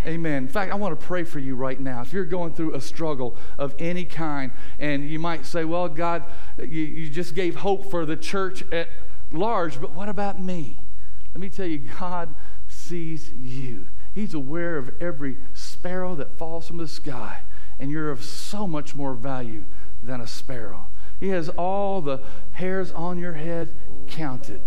Amen. 0.06 0.44
In 0.44 0.50
fact, 0.50 0.72
I 0.72 0.76
want 0.76 1.00
to 1.00 1.06
pray 1.06 1.24
for 1.24 1.40
you 1.40 1.56
right 1.56 1.80
now. 1.80 2.02
If 2.02 2.12
you're 2.12 2.26
going 2.26 2.54
through 2.54 2.74
a 2.74 2.82
struggle 2.82 3.38
of 3.58 3.74
any 3.80 4.04
kind, 4.04 4.52
and 4.78 5.10
you 5.10 5.18
might 5.18 5.46
say, 5.46 5.64
Well, 5.64 5.88
God, 5.88 6.24
you, 6.58 6.66
you 6.66 7.10
just 7.10 7.36
gave 7.36 7.56
hope 7.56 7.90
for 7.90 8.06
the 8.06 8.18
church 8.18 8.64
at 8.72 8.90
large, 9.32 9.80
but 9.80 9.92
what 9.94 10.10
about 10.10 10.42
me? 10.42 10.82
Let 11.34 11.40
me 11.40 11.50
tell 11.50 11.66
you, 11.66 11.80
God 12.00 12.36
sees 12.68 13.32
you. 13.32 13.88
He's 14.14 14.34
aware 14.34 14.78
of 14.78 14.92
every 15.00 15.38
sparrow 15.54 16.16
that 16.16 16.38
falls 16.38 16.68
from 16.68 16.78
the 16.78 16.88
sky, 16.88 17.40
and 17.80 17.90
you're 17.90 18.12
of 18.12 18.24
so 18.24 18.68
much 18.68 18.96
more 18.96 19.14
value 19.14 19.64
than 20.04 20.20
a 20.22 20.28
sparrow. 20.28 20.88
He 21.20 21.30
has 21.30 21.48
all 21.50 22.02
the 22.02 22.22
hairs 22.52 22.92
on 22.92 23.18
your 23.18 23.34
head 23.34 23.74
counted. 24.08 24.62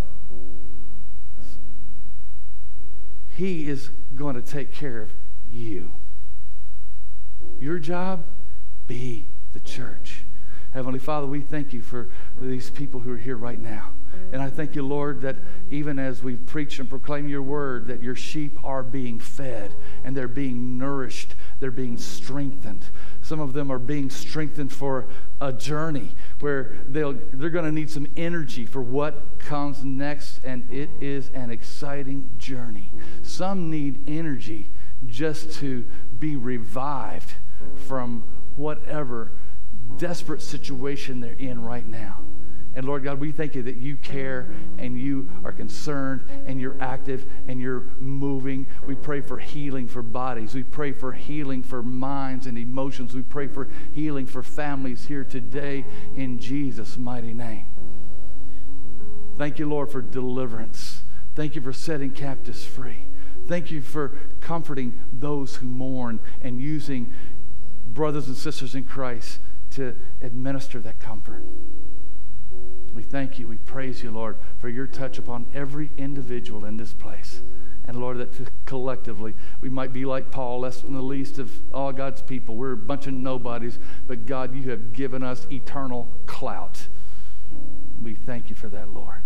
He 3.37 3.69
is 3.69 3.91
going 4.15 4.35
to 4.35 4.41
take 4.41 4.73
care 4.73 5.03
of 5.03 5.13
you. 5.47 5.93
Your 7.61 7.79
job, 7.79 8.25
be 8.87 9.29
the 9.53 9.61
church. 9.61 10.25
Heavenly 10.73 10.99
Father, 10.99 11.27
we 11.27 11.43
thank 11.43 11.75
you 11.75 11.83
for 11.83 12.09
these 12.41 12.71
people 12.71 13.01
who 13.01 13.13
are 13.13 13.19
here 13.19 13.37
right 13.37 13.61
now. 13.61 13.91
And 14.33 14.41
I 14.41 14.49
thank 14.49 14.75
you, 14.75 14.83
Lord, 14.83 15.21
that 15.21 15.37
even 15.71 15.99
as 15.99 16.23
we 16.23 16.37
preach 16.37 16.79
and 16.79 16.89
proclaim 16.89 17.29
your 17.29 17.43
word, 17.43 17.87
that 17.89 18.03
your 18.03 18.15
sheep 18.15 18.59
are 18.65 18.83
being 18.83 19.21
fed 19.21 19.75
and 20.03 20.17
they're 20.17 20.29
being 20.29 20.79
nourished, 20.79 21.35
they're 21.61 21.71
being 21.71 21.99
strengthened. 21.99 22.89
Some 23.21 23.41
of 23.41 23.53
them 23.53 23.71
are 23.71 23.79
being 23.79 24.09
strengthened 24.09 24.73
for 24.73 25.09
a 25.43 25.53
journey 25.53 26.15
where 26.41 26.77
they'll, 26.87 27.19
they're 27.33 27.51
going 27.51 27.65
to 27.65 27.73
need 27.73 27.91
some 27.91 28.07
energy 28.17 28.67
for 28.67 28.83
what 28.83 29.39
comes 29.39 29.85
next, 29.85 30.41
and 30.45 30.71
it 30.71 30.91
is 31.01 31.31
an 31.31 31.51
exciting 31.51 32.31
journey. 32.37 32.93
Some 33.23 33.71
need 33.71 34.05
energy 34.07 34.71
just 35.07 35.53
to 35.55 35.87
be 36.19 36.37
revived 36.37 37.35
from 37.87 38.25
whatever 38.57 39.33
desperate 39.99 40.43
situation 40.43 41.21
they're 41.21 41.33
in 41.35 41.63
right 41.63 41.87
now. 41.87 42.21
And 42.77 42.85
Lord 42.85 43.03
God, 43.03 43.19
we 43.19 43.33
thank 43.33 43.55
you 43.55 43.63
that 43.63 43.79
you 43.79 43.97
care 43.97 44.55
and 44.77 45.01
you 45.01 45.31
are 45.45 45.51
concerned 45.51 46.23
and 46.47 46.61
you're 46.61 46.77
active 46.79 47.25
and 47.49 47.59
you're 47.59 47.89
moving. 47.99 48.67
We 48.87 48.95
pray 48.95 49.23
for 49.23 49.39
healing 49.39 49.89
for 49.89 50.03
bodies. 50.03 50.55
We 50.55 50.63
pray 50.63 50.93
for 50.93 51.11
healing 51.13 51.63
for 51.63 51.83
minds 51.83 52.47
and 52.47 52.59
emotions. 52.59 53.15
We 53.15 53.23
pray 53.23 53.47
for 53.47 53.71
healing 53.93 54.27
for 54.27 54.43
families 54.43 55.07
here 55.07 55.25
today 55.25 55.87
in 56.15 56.39
Jesus' 56.39 56.99
mighty 56.99 57.33
name. 57.33 57.65
Thank 59.39 59.59
you, 59.59 59.67
Lord, 59.67 59.91
for 59.91 60.03
deliverance. 60.03 61.03
Thank 61.35 61.55
you 61.55 61.63
for 61.63 61.73
setting 61.73 62.11
captives 62.11 62.67
free. 62.67 63.07
Thank 63.47 63.71
you 63.71 63.81
for 63.81 64.19
comforting 64.43 65.03
those 65.11 65.57
who 65.57 65.67
mourn 65.67 66.21
and 66.43 66.61
using 66.61 67.15
brothers 67.87 68.27
and 68.27 68.37
sisters 68.37 68.75
in 68.75 68.85
Christ 68.85 69.41
to 69.71 69.97
administer 70.21 70.79
that 70.81 71.01
comfort. 71.01 71.43
We 72.97 73.03
thank 73.03 73.39
you. 73.39 73.47
We 73.47 73.59
praise 73.59 74.03
you, 74.03 74.11
Lord, 74.11 74.39
for 74.59 74.71
your 74.71 74.87
touch 74.87 75.19
upon 75.19 75.47
every 75.55 75.91
individual 75.99 76.65
in 76.65 76.79
this 76.79 76.95
place. 76.95 77.43
And 77.85 77.99
Lord, 77.99 78.17
that 78.17 78.51
collectively 78.65 79.35
we 79.61 79.69
might 79.69 79.93
be 79.93 80.07
like 80.07 80.31
Paul, 80.31 80.61
less 80.61 80.81
than 80.81 80.95
the 80.95 81.03
least 81.03 81.39
of 81.39 81.53
all 81.75 81.93
God's 81.93 82.23
people. 82.23 82.57
We're 82.57 82.73
a 82.73 82.77
bunch 82.77 83.07
of 83.07 83.13
nobodies, 83.13 83.79
but 84.07 84.25
God, 84.25 84.55
you 84.57 84.71
have 84.71 84.95
given 84.95 85.23
us 85.23 85.47
eternal 85.53 86.09
clout. 86.25 86.89
We 88.03 88.15
thank 88.15 88.49
you 88.49 88.57
for 88.57 88.71
that, 88.71 88.89
Lord. 88.89 89.21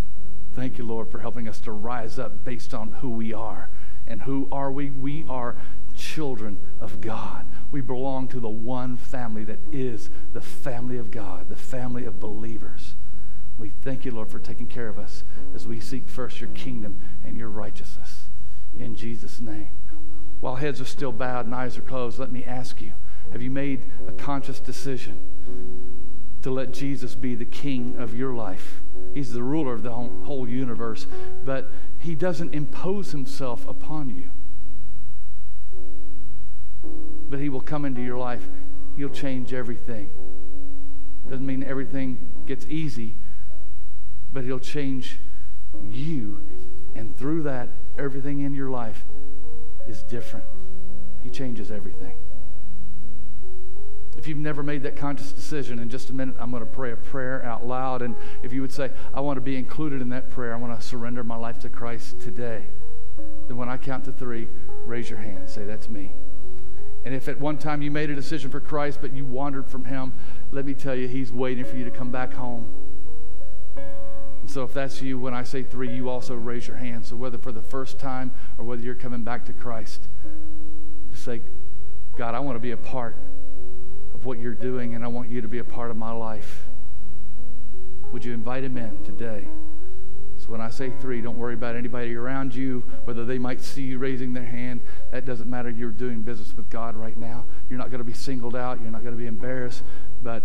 Thank 0.53 0.77
you, 0.77 0.85
Lord, 0.85 1.09
for 1.09 1.19
helping 1.19 1.47
us 1.47 1.61
to 1.61 1.71
rise 1.71 2.19
up 2.19 2.43
based 2.43 2.73
on 2.73 2.91
who 2.91 3.09
we 3.09 3.33
are. 3.33 3.69
And 4.05 4.23
who 4.23 4.49
are 4.51 4.69
we? 4.69 4.89
We 4.89 5.25
are 5.29 5.55
children 5.95 6.59
of 6.81 6.99
God. 6.99 7.45
We 7.71 7.79
belong 7.79 8.27
to 8.29 8.41
the 8.41 8.49
one 8.49 8.97
family 8.97 9.45
that 9.45 9.59
is 9.71 10.09
the 10.33 10.41
family 10.41 10.97
of 10.97 11.09
God, 11.09 11.47
the 11.47 11.55
family 11.55 12.03
of 12.03 12.19
believers. 12.19 12.95
We 13.61 13.69
thank 13.69 14.05
you, 14.05 14.11
Lord, 14.11 14.31
for 14.31 14.39
taking 14.39 14.65
care 14.65 14.87
of 14.87 14.97
us 14.97 15.23
as 15.53 15.67
we 15.67 15.79
seek 15.79 16.09
first 16.09 16.41
your 16.41 16.49
kingdom 16.49 16.99
and 17.23 17.37
your 17.37 17.49
righteousness. 17.49 18.23
In 18.79 18.95
Jesus' 18.95 19.39
name. 19.39 19.69
while 20.39 20.55
heads 20.55 20.81
are 20.81 20.85
still 20.85 21.11
bowed 21.11 21.45
and 21.45 21.53
eyes 21.53 21.77
are 21.77 21.83
closed, 21.83 22.17
let 22.17 22.31
me 22.31 22.43
ask 22.43 22.81
you 22.81 22.93
have 23.31 23.43
you 23.43 23.51
made 23.51 23.85
a 24.07 24.11
conscious 24.13 24.59
decision 24.59 25.19
to 26.41 26.49
let 26.49 26.71
Jesus 26.73 27.13
be 27.13 27.35
the 27.35 27.45
king 27.45 27.95
of 27.99 28.15
your 28.15 28.33
life? 28.33 28.81
He's 29.13 29.31
the 29.31 29.43
ruler 29.43 29.73
of 29.73 29.83
the 29.83 29.91
whole 29.91 30.49
universe, 30.49 31.05
but 31.45 31.69
he 31.99 32.15
doesn't 32.15 32.55
impose 32.55 33.11
himself 33.11 33.67
upon 33.67 34.09
you. 34.09 34.31
But 37.29 37.39
he 37.39 37.49
will 37.49 37.61
come 37.61 37.85
into 37.85 38.01
your 38.01 38.17
life, 38.17 38.49
he'll 38.97 39.09
change 39.09 39.53
everything. 39.53 40.09
Doesn't 41.29 41.45
mean 41.45 41.63
everything 41.63 42.43
gets 42.47 42.65
easy, 42.65 43.17
but 44.31 44.43
he'll 44.43 44.59
change 44.59 45.19
you. 45.83 46.41
And 46.95 47.17
through 47.17 47.43
that, 47.43 47.69
everything 47.97 48.41
in 48.41 48.53
your 48.53 48.69
life 48.69 49.03
is 49.87 50.03
different. 50.03 50.45
He 51.21 51.29
changes 51.29 51.71
everything. 51.71 52.17
If 54.17 54.27
you've 54.27 54.37
never 54.37 54.61
made 54.61 54.83
that 54.83 54.95
conscious 54.95 55.31
decision, 55.31 55.79
in 55.79 55.89
just 55.89 56.09
a 56.09 56.13
minute, 56.13 56.35
I'm 56.37 56.51
going 56.51 56.63
to 56.63 56.69
pray 56.69 56.91
a 56.91 56.97
prayer 56.97 57.43
out 57.45 57.65
loud. 57.65 58.01
And 58.01 58.15
if 58.43 58.51
you 58.51 58.61
would 58.61 58.71
say, 58.71 58.91
I 59.13 59.21
want 59.21 59.37
to 59.37 59.41
be 59.41 59.55
included 59.55 60.01
in 60.01 60.09
that 60.09 60.29
prayer, 60.29 60.53
I 60.53 60.57
want 60.57 60.79
to 60.79 60.85
surrender 60.85 61.23
my 61.23 61.37
life 61.37 61.59
to 61.59 61.69
Christ 61.69 62.19
today, 62.19 62.67
then 63.47 63.57
when 63.57 63.69
I 63.69 63.77
count 63.77 64.05
to 64.05 64.11
three, 64.11 64.47
raise 64.85 65.09
your 65.09 65.19
hand. 65.19 65.49
Say, 65.49 65.65
That's 65.65 65.89
me. 65.89 66.11
And 67.03 67.15
if 67.15 67.27
at 67.27 67.39
one 67.39 67.57
time 67.57 67.81
you 67.81 67.89
made 67.89 68.11
a 68.11 68.15
decision 68.15 68.51
for 68.51 68.59
Christ, 68.59 68.99
but 69.01 69.13
you 69.13 69.25
wandered 69.25 69.67
from 69.67 69.85
Him, 69.85 70.13
let 70.51 70.65
me 70.65 70.73
tell 70.73 70.95
you, 70.95 71.07
He's 71.07 71.31
waiting 71.31 71.65
for 71.65 71.75
you 71.75 71.85
to 71.85 71.91
come 71.91 72.11
back 72.11 72.33
home. 72.33 72.71
So 74.51 74.63
if 74.63 74.73
that's 74.73 75.01
you, 75.01 75.17
when 75.17 75.33
I 75.33 75.43
say 75.43 75.63
three, 75.63 75.95
you 75.95 76.09
also 76.09 76.35
raise 76.35 76.67
your 76.67 76.75
hand. 76.75 77.05
So 77.05 77.15
whether 77.15 77.37
for 77.37 77.53
the 77.53 77.61
first 77.61 77.97
time 77.97 78.33
or 78.57 78.65
whether 78.65 78.81
you're 78.81 78.95
coming 78.95 79.23
back 79.23 79.45
to 79.45 79.53
Christ, 79.53 80.09
just 81.09 81.23
say, 81.23 81.39
God, 82.17 82.35
I 82.35 82.41
want 82.41 82.57
to 82.57 82.59
be 82.59 82.71
a 82.71 82.77
part 82.77 83.15
of 84.13 84.25
what 84.25 84.39
you're 84.39 84.53
doing, 84.53 84.93
and 84.93 85.05
I 85.05 85.07
want 85.07 85.29
you 85.29 85.39
to 85.39 85.47
be 85.47 85.59
a 85.59 85.63
part 85.63 85.89
of 85.89 85.95
my 85.95 86.11
life. 86.11 86.67
Would 88.11 88.25
you 88.25 88.33
invite 88.33 88.65
him 88.65 88.75
in 88.75 89.01
today? 89.05 89.47
So 90.35 90.49
when 90.49 90.59
I 90.59 90.69
say 90.69 90.91
three, 90.99 91.21
don't 91.21 91.37
worry 91.37 91.53
about 91.53 91.77
anybody 91.77 92.13
around 92.13 92.53
you, 92.53 92.83
whether 93.05 93.23
they 93.23 93.37
might 93.37 93.61
see 93.61 93.83
you 93.83 93.99
raising 93.99 94.33
their 94.33 94.43
hand. 94.43 94.81
That 95.11 95.23
doesn't 95.23 95.49
matter. 95.49 95.69
You're 95.69 95.91
doing 95.91 96.23
business 96.23 96.57
with 96.57 96.69
God 96.69 96.97
right 96.97 97.15
now. 97.15 97.45
You're 97.69 97.79
not 97.79 97.89
going 97.89 97.99
to 97.99 98.03
be 98.03 98.11
singled 98.11 98.57
out. 98.57 98.81
You're 98.81 98.91
not 98.91 99.01
going 99.01 99.15
to 99.15 99.21
be 99.21 99.27
embarrassed. 99.27 99.83
But 100.21 100.43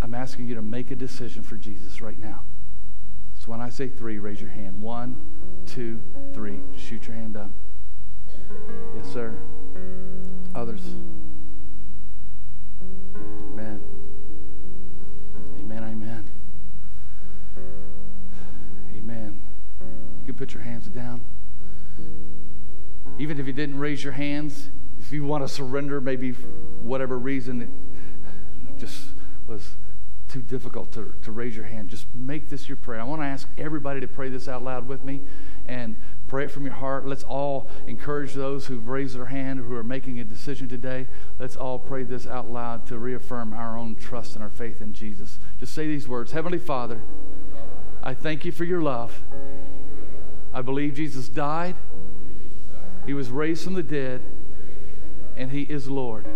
I'm 0.00 0.14
asking 0.14 0.48
you 0.48 0.54
to 0.54 0.62
make 0.62 0.90
a 0.90 0.96
decision 0.96 1.42
for 1.42 1.56
Jesus 1.56 2.00
right 2.00 2.18
now. 2.18 2.44
So 3.42 3.50
when 3.50 3.60
I 3.60 3.70
say 3.70 3.88
three, 3.88 4.20
raise 4.20 4.40
your 4.40 4.50
hand. 4.50 4.80
One, 4.80 5.20
two, 5.66 6.00
three. 6.32 6.60
Shoot 6.76 7.08
your 7.08 7.16
hand 7.16 7.36
up. 7.36 7.50
Yes, 8.94 9.12
sir. 9.12 9.36
Others. 10.54 10.82
Amen. 13.50 13.80
Amen. 15.58 15.82
Amen. 15.82 16.30
Amen. 18.94 19.42
You 20.20 20.26
can 20.26 20.34
put 20.36 20.54
your 20.54 20.62
hands 20.62 20.86
down. 20.86 21.20
Even 23.18 23.40
if 23.40 23.48
you 23.48 23.52
didn't 23.52 23.80
raise 23.80 24.04
your 24.04 24.12
hands, 24.12 24.70
if 25.00 25.12
you 25.12 25.24
want 25.24 25.42
to 25.42 25.52
surrender, 25.52 26.00
maybe 26.00 26.30
whatever 26.30 27.18
reason 27.18 27.60
it 27.60 28.78
just 28.78 29.08
was 29.48 29.78
too 30.32 30.40
difficult 30.40 30.90
to, 30.92 31.14
to 31.20 31.30
raise 31.30 31.54
your 31.54 31.66
hand, 31.66 31.90
just 31.90 32.06
make 32.14 32.48
this 32.48 32.66
your 32.66 32.76
prayer. 32.76 32.98
I 32.98 33.04
want 33.04 33.20
to 33.20 33.26
ask 33.26 33.46
everybody 33.58 34.00
to 34.00 34.08
pray 34.08 34.30
this 34.30 34.48
out 34.48 34.64
loud 34.64 34.88
with 34.88 35.04
me 35.04 35.20
and 35.66 35.94
pray 36.26 36.44
it 36.44 36.50
from 36.50 36.64
your 36.64 36.72
heart. 36.72 37.06
Let's 37.06 37.22
all 37.22 37.68
encourage 37.86 38.32
those 38.32 38.64
who've 38.64 38.88
raised 38.88 39.14
their 39.14 39.26
hand 39.26 39.60
who 39.60 39.76
are 39.76 39.84
making 39.84 40.18
a 40.20 40.24
decision 40.24 40.70
today. 40.70 41.06
Let's 41.38 41.54
all 41.54 41.78
pray 41.78 42.04
this 42.04 42.26
out 42.26 42.50
loud 42.50 42.86
to 42.86 42.98
reaffirm 42.98 43.52
our 43.52 43.76
own 43.76 43.94
trust 43.94 44.34
and 44.34 44.42
our 44.42 44.48
faith 44.48 44.80
in 44.80 44.94
Jesus. 44.94 45.38
Just 45.60 45.74
say 45.74 45.86
these 45.86 46.08
words 46.08 46.32
Heavenly 46.32 46.58
Father, 46.58 47.02
I 48.02 48.14
thank 48.14 48.46
you 48.46 48.52
for 48.52 48.64
your 48.64 48.80
love. 48.80 49.22
I 50.54 50.62
believe 50.62 50.94
Jesus 50.94 51.28
died, 51.28 51.76
he 53.04 53.12
was 53.12 53.28
raised 53.30 53.64
from 53.64 53.74
the 53.74 53.82
dead, 53.82 54.22
and 55.36 55.50
he 55.50 55.62
is 55.62 55.88
Lord. 55.88 56.26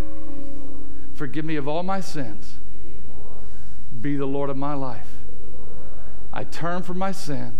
Forgive 1.15 1.47
me 1.47 1.57
of 1.57 1.67
all 1.67 1.83
my 1.83 2.03
sins 2.03 2.56
be 4.07 4.15
the 4.15 4.25
Lord 4.25 4.51
of 4.51 4.57
my 4.57 4.73
life. 4.73 5.09
I 6.33 6.45
turn 6.45 6.85
from 6.85 6.97
my 6.97 7.11
sin. 7.11 7.59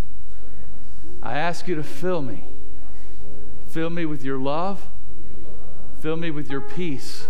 I 1.21 1.37
ask 1.37 1.67
you 1.67 1.75
to 1.75 1.83
fill 1.83 2.23
me. 2.23 2.45
Fill 3.67 3.91
me 3.91 4.07
with 4.07 4.23
your 4.23 4.39
love. 4.39 4.89
Fill 5.99 6.17
me 6.17 6.31
with 6.31 6.49
your 6.49 6.61
peace. 6.61 7.27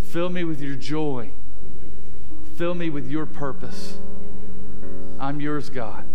Fill 0.00 0.30
me 0.30 0.44
with 0.44 0.62
your 0.62 0.76
joy. 0.76 1.32
Fill 2.56 2.74
me 2.74 2.88
with 2.88 3.06
your 3.06 3.26
purpose. 3.26 3.98
I'm 5.20 5.38
yours, 5.38 5.68
God. 5.68 6.06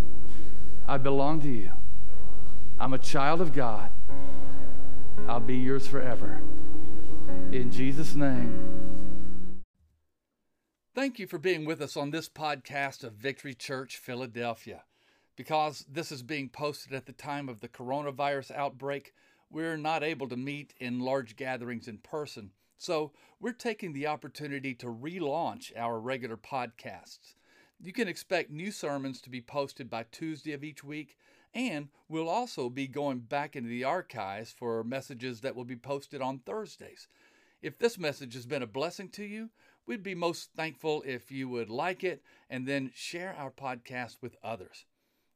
I 0.87 0.97
belong 0.97 1.39
to 1.41 1.49
you. 1.49 1.71
I'm 2.79 2.95
a 2.95 2.97
child 2.97 3.41
of 3.41 3.53
God. 3.53 3.91
I'll 5.27 5.39
be 5.39 5.57
yours 5.57 5.85
forever. 5.85 6.41
In 7.51 7.69
Jesus' 7.69 8.15
name. 8.15 8.96
Thank 10.97 11.19
you 11.19 11.27
for 11.27 11.37
being 11.37 11.63
with 11.63 11.79
us 11.79 11.95
on 11.95 12.09
this 12.09 12.27
podcast 12.27 13.03
of 13.03 13.13
Victory 13.13 13.53
Church 13.53 13.97
Philadelphia. 13.97 14.81
Because 15.35 15.85
this 15.87 16.11
is 16.11 16.23
being 16.23 16.49
posted 16.49 16.91
at 16.91 17.05
the 17.05 17.11
time 17.11 17.49
of 17.49 17.61
the 17.61 17.67
coronavirus 17.67 18.49
outbreak, 18.55 19.13
we're 19.51 19.77
not 19.77 20.03
able 20.03 20.27
to 20.27 20.35
meet 20.35 20.73
in 20.79 20.99
large 20.99 21.35
gatherings 21.35 21.87
in 21.87 21.99
person. 21.99 22.49
So 22.79 23.11
we're 23.39 23.51
taking 23.51 23.93
the 23.93 24.07
opportunity 24.07 24.73
to 24.73 24.87
relaunch 24.87 25.71
our 25.77 25.99
regular 25.99 26.35
podcasts. 26.35 27.35
You 27.79 27.93
can 27.93 28.07
expect 28.07 28.49
new 28.49 28.71
sermons 28.71 29.21
to 29.21 29.29
be 29.29 29.39
posted 29.39 29.91
by 29.91 30.05
Tuesday 30.11 30.53
of 30.53 30.63
each 30.63 30.83
week, 30.83 31.15
and 31.53 31.89
we'll 32.09 32.27
also 32.27 32.71
be 32.71 32.87
going 32.87 33.19
back 33.19 33.55
into 33.55 33.69
the 33.69 33.83
archives 33.83 34.51
for 34.51 34.83
messages 34.83 35.41
that 35.41 35.55
will 35.55 35.63
be 35.63 35.75
posted 35.75 36.23
on 36.23 36.39
Thursdays. 36.39 37.07
If 37.61 37.77
this 37.77 37.99
message 37.99 38.33
has 38.33 38.47
been 38.47 38.63
a 38.63 38.67
blessing 38.67 39.09
to 39.09 39.23
you, 39.23 39.51
We'd 39.87 40.03
be 40.03 40.15
most 40.15 40.51
thankful 40.53 41.01
if 41.07 41.31
you 41.31 41.47
would 41.47 41.69
like 41.69 42.03
it 42.03 42.21
and 42.49 42.67
then 42.67 42.91
share 42.93 43.33
our 43.37 43.49
podcast 43.49 44.17
with 44.21 44.35
others. 44.43 44.83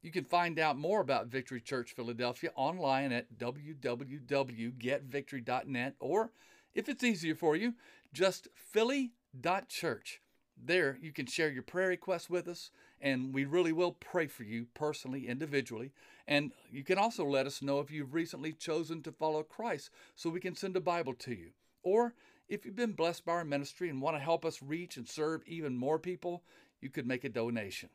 You 0.01 0.11
can 0.11 0.25
find 0.25 0.59
out 0.59 0.77
more 0.77 0.99
about 0.99 1.27
Victory 1.27 1.61
Church 1.61 1.93
Philadelphia 1.93 2.51
online 2.55 3.13
at 3.13 3.37
www.getvictory.net 3.37 5.95
or, 5.99 6.31
if 6.73 6.89
it's 6.89 7.03
easier 7.03 7.35
for 7.35 7.55
you, 7.55 7.75
just 8.11 8.47
philly.church. 8.55 10.21
There, 10.63 10.99
you 11.01 11.11
can 11.13 11.25
share 11.27 11.49
your 11.49 11.63
prayer 11.63 11.87
requests 11.87 12.29
with 12.29 12.47
us, 12.47 12.69
and 12.99 13.33
we 13.33 13.45
really 13.45 13.71
will 13.71 13.93
pray 13.93 14.27
for 14.27 14.43
you 14.43 14.67
personally, 14.73 15.27
individually. 15.27 15.93
And 16.27 16.51
you 16.69 16.83
can 16.83 16.97
also 16.97 17.23
let 17.25 17.47
us 17.47 17.61
know 17.61 17.79
if 17.79 17.89
you've 17.89 18.13
recently 18.13 18.51
chosen 18.51 19.01
to 19.03 19.13
follow 19.13 19.43
Christ 19.43 19.91
so 20.15 20.29
we 20.29 20.41
can 20.41 20.55
send 20.55 20.75
a 20.75 20.81
Bible 20.81 21.13
to 21.19 21.33
you. 21.33 21.51
Or 21.83 22.15
if 22.51 22.65
you've 22.65 22.75
been 22.75 22.91
blessed 22.91 23.23
by 23.23 23.31
our 23.31 23.45
ministry 23.45 23.89
and 23.89 24.01
want 24.01 24.17
to 24.17 24.21
help 24.21 24.43
us 24.43 24.61
reach 24.61 24.97
and 24.97 25.07
serve 25.07 25.41
even 25.47 25.77
more 25.77 25.97
people, 25.97 26.43
you 26.81 26.89
could 26.89 27.07
make 27.07 27.23
a 27.23 27.29
donation. 27.29 27.87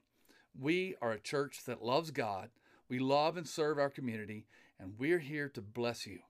We 0.58 0.94
are 1.02 1.12
a 1.12 1.20
church 1.20 1.64
that 1.66 1.84
loves 1.84 2.10
God, 2.10 2.48
we 2.88 2.98
love 2.98 3.36
and 3.36 3.46
serve 3.46 3.78
our 3.78 3.90
community, 3.90 4.46
and 4.80 4.94
we're 4.98 5.18
here 5.18 5.50
to 5.50 5.60
bless 5.60 6.06
you. 6.06 6.20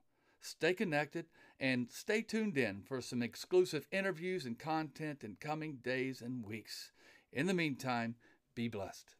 Stay 0.41 0.73
connected 0.73 1.27
and 1.57 1.89
stay 1.89 2.21
tuned 2.21 2.57
in 2.57 2.81
for 2.81 2.99
some 2.99 3.23
exclusive 3.23 3.87
interviews 3.93 4.45
and 4.45 4.59
content 4.59 5.23
in 5.23 5.37
coming 5.39 5.77
days 5.81 6.21
and 6.21 6.45
weeks. 6.45 6.91
In 7.31 7.45
the 7.47 7.53
meantime, 7.53 8.15
be 8.55 8.67
blessed. 8.67 9.15